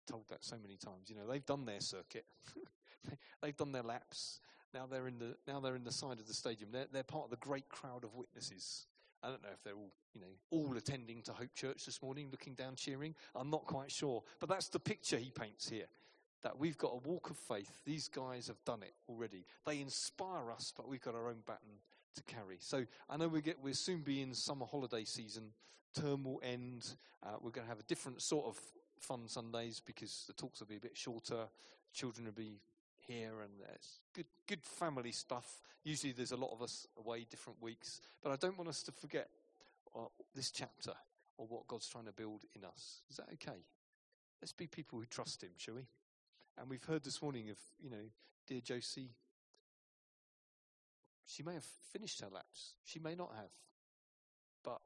told 0.06 0.26
that 0.30 0.46
so 0.46 0.56
many 0.62 0.78
times. 0.78 1.10
You 1.10 1.16
know, 1.16 1.26
they've 1.28 1.44
done 1.44 1.66
their 1.66 1.80
circuit. 1.80 2.26
they've 3.42 3.58
done 3.58 3.72
their 3.72 3.82
laps. 3.82 4.40
Now 4.72 4.86
they're 4.86 5.08
in 5.08 5.18
the 5.18 5.36
now 5.48 5.60
they're 5.60 5.76
in 5.76 5.84
the 5.84 5.92
side 5.92 6.20
of 6.20 6.28
the 6.28 6.34
stadium. 6.36 6.70
They're 6.72 6.86
they're 6.94 7.02
part 7.02 7.24
of 7.24 7.32
the 7.32 7.38
great 7.38 7.68
crowd 7.70 8.04
of 8.04 8.14
witnesses. 8.14 8.86
I 9.24 9.30
don't 9.30 9.42
know 9.42 9.50
if 9.52 9.64
they're 9.64 9.74
all, 9.74 9.92
you 10.14 10.22
know, 10.22 10.28
all 10.52 10.78
attending 10.78 11.24
to 11.24 11.34
Hope 11.34 11.56
Church 11.56 11.86
this 11.86 12.04
morning, 12.04 12.28
looking 12.30 12.54
down, 12.54 12.76
cheering. 12.76 13.16
I'm 13.34 13.50
not 13.50 13.66
quite 13.66 13.92
sure. 13.92 14.22
But 14.40 14.50
that's 14.50 14.68
the 14.68 14.80
picture 14.80 15.18
he 15.18 15.32
paints 15.32 15.68
here. 15.68 15.88
That 16.44 16.60
we've 16.60 16.78
got 16.78 16.92
a 16.94 16.98
walk 16.98 17.32
of 17.32 17.38
faith. 17.38 17.82
These 17.84 18.10
guys 18.10 18.46
have 18.46 18.64
done 18.64 18.84
it 18.84 18.94
already. 19.10 19.48
They 19.66 19.82
inspire 19.82 20.52
us, 20.52 20.72
but 20.78 20.88
we've 20.88 21.02
got 21.02 21.16
our 21.16 21.30
own 21.30 21.42
baton 21.48 21.80
to 22.16 22.24
carry. 22.24 22.58
So 22.60 22.86
I 23.10 23.18
know 23.18 23.28
we 23.28 23.42
get 23.42 23.62
we'll 23.62 23.74
soon 23.74 24.02
be 24.02 24.22
in 24.22 24.34
summer 24.34 24.66
holiday 24.66 25.04
season. 25.04 25.54
Term 25.94 26.24
will 26.24 26.42
end. 26.44 26.88
Uh, 27.24 27.36
we're 27.42 27.52
going 27.52 27.66
to 27.66 27.70
have 27.70 27.80
a 27.80 27.84
different 27.84 28.22
sort 28.22 28.46
of 28.46 28.58
fun 29.00 29.28
Sundays 29.28 29.82
because 29.86 30.24
the 30.28 30.34
talks 30.34 30.60
will 30.60 30.68
be 30.68 30.78
a 30.78 30.82
bit 30.82 30.96
shorter. 30.96 31.48
Children 31.94 32.26
will 32.26 32.34
be 32.34 32.62
here, 33.08 33.42
and 33.42 33.52
there's 33.60 34.00
good, 34.14 34.28
good 34.48 34.64
family 34.64 35.12
stuff. 35.12 35.62
Usually, 35.84 36.14
there's 36.14 36.32
a 36.32 36.38
lot 36.38 36.52
of 36.54 36.62
us 36.62 36.88
away 36.98 37.26
different 37.30 37.62
weeks, 37.62 38.02
but 38.24 38.32
I 38.32 38.36
don't 38.36 38.58
want 38.58 38.70
us 38.70 38.84
to 38.84 38.92
forget 38.92 39.28
uh, 39.96 40.06
this 40.36 40.52
chapter 40.52 40.94
or 41.38 41.48
what 41.48 41.68
God's 41.68 41.88
trying 41.88 42.06
to 42.06 42.12
build 42.12 42.46
in 42.56 42.64
us. 42.64 43.02
Is 43.10 43.18
that 43.18 43.28
okay? 43.34 43.60
Let's 44.42 44.54
be 44.54 44.68
people 44.68 45.00
who 45.00 45.06
trust 45.06 45.44
Him, 45.44 45.52
shall 45.58 45.76
we? 45.76 45.88
And 46.58 46.70
we've 46.70 46.84
heard 46.84 47.04
this 47.04 47.22
morning 47.22 47.50
of, 47.50 47.58
you 47.82 47.90
know, 47.90 48.10
dear 48.48 48.62
Josie. 48.62 49.10
She 51.26 51.44
may 51.44 51.54
have 51.54 51.66
finished 51.92 52.22
her 52.22 52.30
laps. 52.30 52.76
She 52.84 53.00
may 53.00 53.16
not 53.16 53.32
have. 53.36 53.52
But 54.64 54.82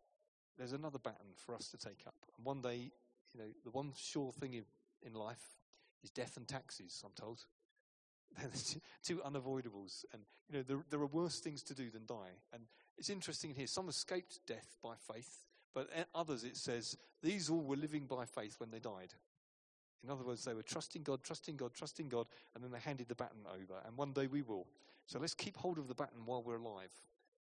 there's 0.58 0.74
another 0.74 1.00
baton 1.00 1.34
for 1.36 1.56
us 1.56 1.68
to 1.70 1.78
take 1.78 2.04
up. 2.08 2.16
And 2.38 2.46
one 2.46 2.62
day, 2.62 2.92
you 3.34 3.40
know, 3.40 3.50
the 3.64 3.72
one 3.72 3.94
sure 3.96 4.32
thing 4.32 4.54
in, 4.54 4.64
in 5.06 5.14
life 5.14 5.58
is 6.04 6.10
death 6.10 6.38
and 6.38 6.48
taxes, 6.48 7.02
I'm 7.06 7.12
told. 7.16 7.46
They're 8.38 8.50
two 9.04 9.18
unavoidables. 9.18 10.06
And, 10.14 10.24
you 10.50 10.58
know, 10.58 10.64
there, 10.68 10.84
there 10.90 11.00
are 11.00 11.08
worse 11.08 11.40
things 11.40 11.64
to 11.64 11.74
do 11.74 11.90
than 11.90 12.06
die. 12.06 12.40
And 12.54 12.64
it's 12.98 13.10
interesting 13.10 13.54
here. 13.54 13.68
Some 13.68 13.90
escaped 13.90 14.40
death 14.48 14.78
by 14.84 14.94
faith, 15.12 15.46
but 15.74 15.90
others, 16.14 16.44
it 16.44 16.58
says, 16.58 16.98
these 17.22 17.50
all 17.50 17.64
were 17.64 17.76
living 17.76 18.06
by 18.06 18.26
faith 18.26 18.56
when 18.60 18.72
they 18.72 18.80
died. 18.80 19.14
In 20.04 20.12
other 20.12 20.24
words, 20.24 20.46
they 20.46 20.54
were 20.54 20.64
trusting 20.64 21.04
God, 21.04 21.24
trusting 21.24 21.56
God, 21.56 21.74
trusting 21.74 22.10
God, 22.10 22.28
and 22.54 22.64
then 22.64 22.72
they 22.72 22.80
handed 22.80 23.08
the 23.08 23.16
baton 23.16 23.46
over. 23.48 23.82
And 23.86 23.98
one 23.98 24.14
day 24.14 24.28
we 24.28 24.44
will. 24.44 24.68
So 25.08 25.20
let's 25.20 25.34
keep 25.34 25.58
hold 25.58 25.78
of 25.78 25.88
the 25.88 25.96
baton 25.96 26.26
while 26.26 26.44
we're 26.44 26.58
alive. 26.58 26.94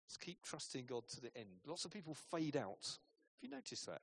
Let's 0.07 0.17
keep 0.17 0.43
trusting 0.43 0.87
God 0.87 1.09
to 1.09 1.21
the 1.21 1.37
end. 1.37 1.49
Lots 1.67 1.85
of 1.85 1.91
people 1.91 2.15
fade 2.15 2.57
out. 2.57 2.83
Have 2.83 3.43
you 3.43 3.51
noticed 3.51 3.87
that? 3.87 4.03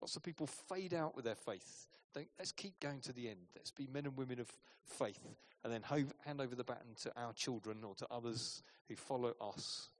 Lots 0.00 0.16
of 0.16 0.22
people 0.22 0.46
fade 0.46 0.94
out 0.94 1.16
with 1.16 1.24
their 1.24 1.34
faith. 1.34 1.86
Let's 2.14 2.52
keep 2.52 2.78
going 2.80 3.00
to 3.00 3.12
the 3.12 3.28
end. 3.28 3.40
Let's 3.56 3.70
be 3.70 3.88
men 3.92 4.04
and 4.04 4.16
women 4.16 4.38
of 4.38 4.50
faith 4.84 5.20
and 5.64 5.72
then 5.72 5.82
ho- 5.82 6.04
hand 6.26 6.40
over 6.40 6.54
the 6.54 6.64
baton 6.64 6.94
to 7.02 7.12
our 7.16 7.32
children 7.32 7.78
or 7.84 7.94
to 7.94 8.06
others 8.10 8.62
who 8.88 8.96
follow 8.96 9.34
us 9.40 9.90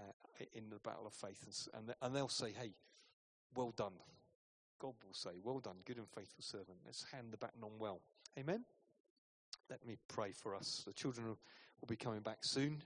uh, 0.00 0.44
in 0.54 0.70
the 0.70 0.78
battle 0.78 1.06
of 1.06 1.12
faith. 1.12 1.68
And, 1.74 1.88
and, 1.88 1.94
and 2.00 2.16
they'll 2.16 2.28
say, 2.28 2.52
hey, 2.58 2.72
well 3.54 3.72
done. 3.76 3.92
God 4.78 4.94
will 5.04 5.12
say, 5.12 5.30
well 5.42 5.58
done, 5.58 5.76
good 5.84 5.98
and 5.98 6.08
faithful 6.08 6.42
servant. 6.42 6.78
Let's 6.86 7.04
hand 7.12 7.28
the 7.32 7.36
baton 7.36 7.62
on 7.62 7.72
well. 7.78 8.00
Amen? 8.38 8.64
Let 9.68 9.84
me 9.86 9.96
pray 10.08 10.32
for 10.32 10.54
us. 10.54 10.82
The 10.86 10.92
children 10.92 11.26
will, 11.26 11.38
will 11.80 11.88
be 11.88 11.96
coming 11.96 12.20
back 12.20 12.38
soon. 12.42 12.82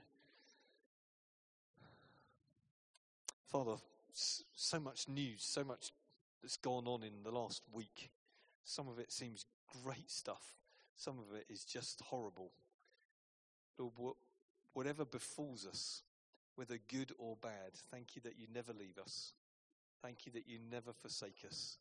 Father, 3.47 3.77
so 4.13 4.81
much 4.81 5.09
news, 5.09 5.45
so 5.45 5.65
much 5.65 5.93
that's 6.43 6.57
gone 6.57 6.87
on 6.87 7.03
in 7.03 7.23
the 7.23 7.31
last 7.31 7.63
week. 7.73 8.11
Some 8.65 8.89
of 8.89 8.99
it 8.99 9.13
seems 9.13 9.47
great 9.85 10.11
stuff. 10.11 10.43
Some 10.97 11.19
of 11.19 11.37
it 11.37 11.47
is 11.49 11.65
just 11.65 12.01
horrible. 12.03 12.51
Lord, 13.79 14.17
whatever 14.73 15.05
befalls 15.05 15.67
us, 15.67 16.03
whether 16.57 16.79
good 16.89 17.13
or 17.19 17.37
bad, 17.41 17.73
thank 17.91 18.15
you 18.15 18.23
that 18.23 18.39
you 18.39 18.47
never 18.55 18.73
leave 18.73 18.99
us. 18.99 19.33
Thank 20.03 20.27
you 20.27 20.33
that 20.33 20.49
you 20.49 20.59
never 20.71 20.93
forsake 20.93 21.45
us. 21.47 21.79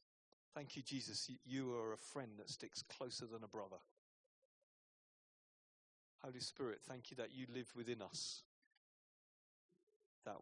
Thank 0.55 0.75
you, 0.75 0.83
Jesus, 0.83 1.29
you 1.45 1.75
are 1.75 1.93
a 1.93 1.97
friend 1.97 2.29
that 2.37 2.49
sticks 2.49 2.83
closer 2.83 3.25
than 3.25 3.43
a 3.43 3.47
brother. 3.47 3.77
Holy 6.23 6.39
Spirit, 6.39 6.79
thank 6.87 7.11
you 7.11 7.17
that 7.17 7.33
you 7.33 7.45
live 7.53 7.71
within 7.75 8.01
us. 8.01 8.43
That, 10.25 10.37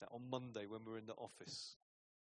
that 0.00 0.08
on 0.12 0.28
Monday, 0.30 0.66
when 0.66 0.80
we're 0.84 0.98
in 0.98 1.06
the 1.06 1.14
office, 1.14 1.76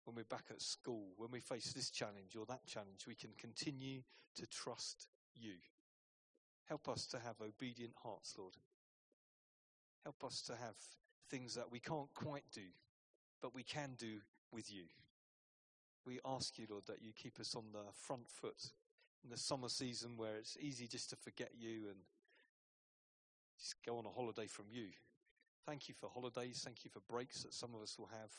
when 0.04 0.16
we're 0.16 0.24
back 0.24 0.44
at 0.50 0.60
school, 0.60 1.08
when 1.16 1.30
we 1.30 1.40
face 1.40 1.72
this 1.72 1.90
challenge 1.90 2.36
or 2.38 2.44
that 2.46 2.66
challenge, 2.66 3.06
we 3.08 3.14
can 3.14 3.30
continue 3.38 4.02
to 4.34 4.46
trust 4.46 5.08
you. 5.34 5.54
Help 6.68 6.88
us 6.88 7.06
to 7.06 7.18
have 7.18 7.36
obedient 7.40 7.94
hearts, 8.02 8.34
Lord. 8.36 8.54
Help 10.04 10.22
us 10.22 10.42
to 10.42 10.52
have 10.52 10.74
things 11.30 11.54
that 11.54 11.72
we 11.72 11.80
can't 11.80 12.12
quite 12.14 12.44
do, 12.52 12.68
but 13.40 13.54
we 13.54 13.62
can 13.62 13.94
do 13.98 14.18
with 14.52 14.70
you. 14.70 14.84
We 16.04 16.20
ask 16.24 16.58
you, 16.58 16.66
Lord, 16.68 16.84
that 16.86 17.02
you 17.02 17.12
keep 17.12 17.40
us 17.40 17.56
on 17.56 17.64
the 17.72 17.92
front 17.92 18.28
foot 18.28 18.72
in 19.24 19.30
the 19.30 19.38
summer 19.38 19.68
season 19.68 20.12
where 20.16 20.36
it's 20.36 20.56
easy 20.60 20.86
just 20.86 21.10
to 21.10 21.16
forget 21.16 21.50
you 21.58 21.88
and 21.88 21.98
just 23.58 23.76
go 23.84 23.98
on 23.98 24.06
a 24.06 24.10
holiday 24.10 24.46
from 24.46 24.66
you. 24.70 24.88
Thank 25.66 25.88
you 25.88 25.94
for 25.94 26.08
holidays. 26.08 26.62
Thank 26.64 26.84
you 26.84 26.90
for 26.90 27.00
breaks 27.08 27.42
that 27.42 27.54
some 27.54 27.74
of 27.74 27.82
us 27.82 27.98
will 27.98 28.10
have. 28.12 28.32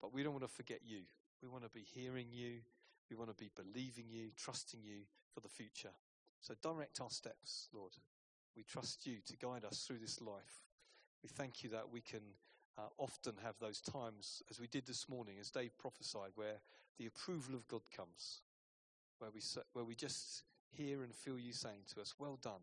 But 0.00 0.14
we 0.14 0.22
don't 0.22 0.32
want 0.32 0.44
to 0.44 0.48
forget 0.48 0.80
you. 0.84 1.02
We 1.42 1.48
want 1.48 1.64
to 1.64 1.70
be 1.70 1.84
hearing 1.94 2.28
you. 2.30 2.60
We 3.10 3.16
want 3.16 3.30
to 3.30 3.36
be 3.36 3.50
believing 3.54 4.06
you, 4.08 4.30
trusting 4.36 4.80
you 4.82 5.00
for 5.34 5.40
the 5.40 5.48
future. 5.48 5.90
So 6.40 6.54
direct 6.62 7.00
our 7.00 7.10
steps, 7.10 7.68
Lord. 7.74 7.92
We 8.56 8.62
trust 8.62 9.06
you 9.06 9.16
to 9.26 9.36
guide 9.36 9.64
us 9.64 9.84
through 9.86 9.98
this 9.98 10.20
life. 10.20 10.64
We 11.22 11.28
thank 11.28 11.62
you 11.62 11.70
that 11.70 11.90
we 11.90 12.00
can 12.00 12.22
uh, 12.78 12.88
often 12.98 13.34
have 13.44 13.56
those 13.60 13.80
times, 13.80 14.42
as 14.50 14.58
we 14.58 14.66
did 14.66 14.86
this 14.86 15.08
morning, 15.08 15.34
as 15.40 15.50
Dave 15.50 15.76
prophesied, 15.76 16.32
where 16.34 16.60
the 16.98 17.06
approval 17.06 17.54
of 17.54 17.68
God 17.68 17.82
comes, 17.94 18.40
where 19.18 19.30
we, 19.30 19.40
where 19.74 19.84
we 19.84 19.94
just 19.94 20.44
hear 20.70 21.02
and 21.02 21.14
feel 21.14 21.38
you 21.38 21.52
saying 21.52 21.82
to 21.94 22.00
us, 22.00 22.14
Well 22.18 22.38
done, 22.40 22.62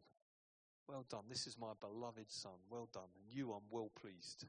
well 0.87 1.05
done, 1.09 1.23
this 1.29 1.47
is 1.47 1.57
my 1.59 1.73
beloved 1.79 2.31
Son, 2.31 2.59
well 2.69 2.89
done, 2.93 3.09
and 3.15 3.35
you 3.35 3.51
I'm 3.51 3.67
well 3.69 3.91
pleased. 3.99 4.45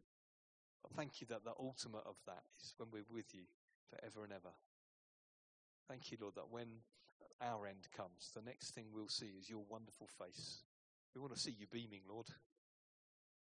But 0.82 0.92
thank 0.92 1.20
you 1.20 1.26
that 1.28 1.44
the 1.44 1.54
ultimate 1.58 2.06
of 2.06 2.16
that 2.26 2.42
is 2.62 2.74
when 2.78 2.88
we're 2.92 3.14
with 3.14 3.34
you 3.34 3.42
forever 3.90 4.24
and 4.24 4.32
ever. 4.32 4.54
Thank 5.88 6.12
you, 6.12 6.18
Lord, 6.20 6.34
that 6.36 6.50
when 6.50 6.68
our 7.40 7.66
end 7.66 7.88
comes, 7.96 8.30
the 8.34 8.42
next 8.42 8.74
thing 8.74 8.86
we'll 8.92 9.08
see 9.08 9.34
is 9.38 9.50
your 9.50 9.64
wonderful 9.68 10.06
face. 10.06 10.62
We 11.14 11.20
want 11.20 11.34
to 11.34 11.40
see 11.40 11.54
you 11.58 11.66
beaming, 11.70 12.02
Lord. 12.08 12.26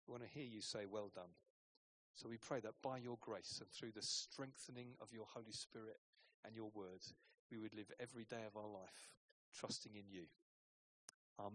We 0.06 0.12
want 0.12 0.24
to 0.24 0.38
hear 0.38 0.46
you 0.48 0.62
say, 0.62 0.86
Well 0.90 1.10
done. 1.14 1.34
So 2.14 2.28
we 2.28 2.38
pray 2.38 2.60
that 2.60 2.82
by 2.82 2.98
your 2.98 3.18
grace 3.20 3.58
and 3.60 3.70
through 3.70 3.92
the 3.94 4.02
strengthening 4.02 4.88
of 5.00 5.12
your 5.12 5.26
Holy 5.34 5.52
Spirit 5.52 5.98
and 6.44 6.54
your 6.54 6.70
word, 6.74 7.04
we 7.50 7.58
would 7.58 7.74
live 7.74 7.92
every 8.00 8.24
day 8.24 8.42
of 8.46 8.56
our 8.56 8.66
life 8.66 9.12
trusting 9.54 9.92
in 9.94 10.08
you. 10.10 10.24
Amen. 11.38 11.52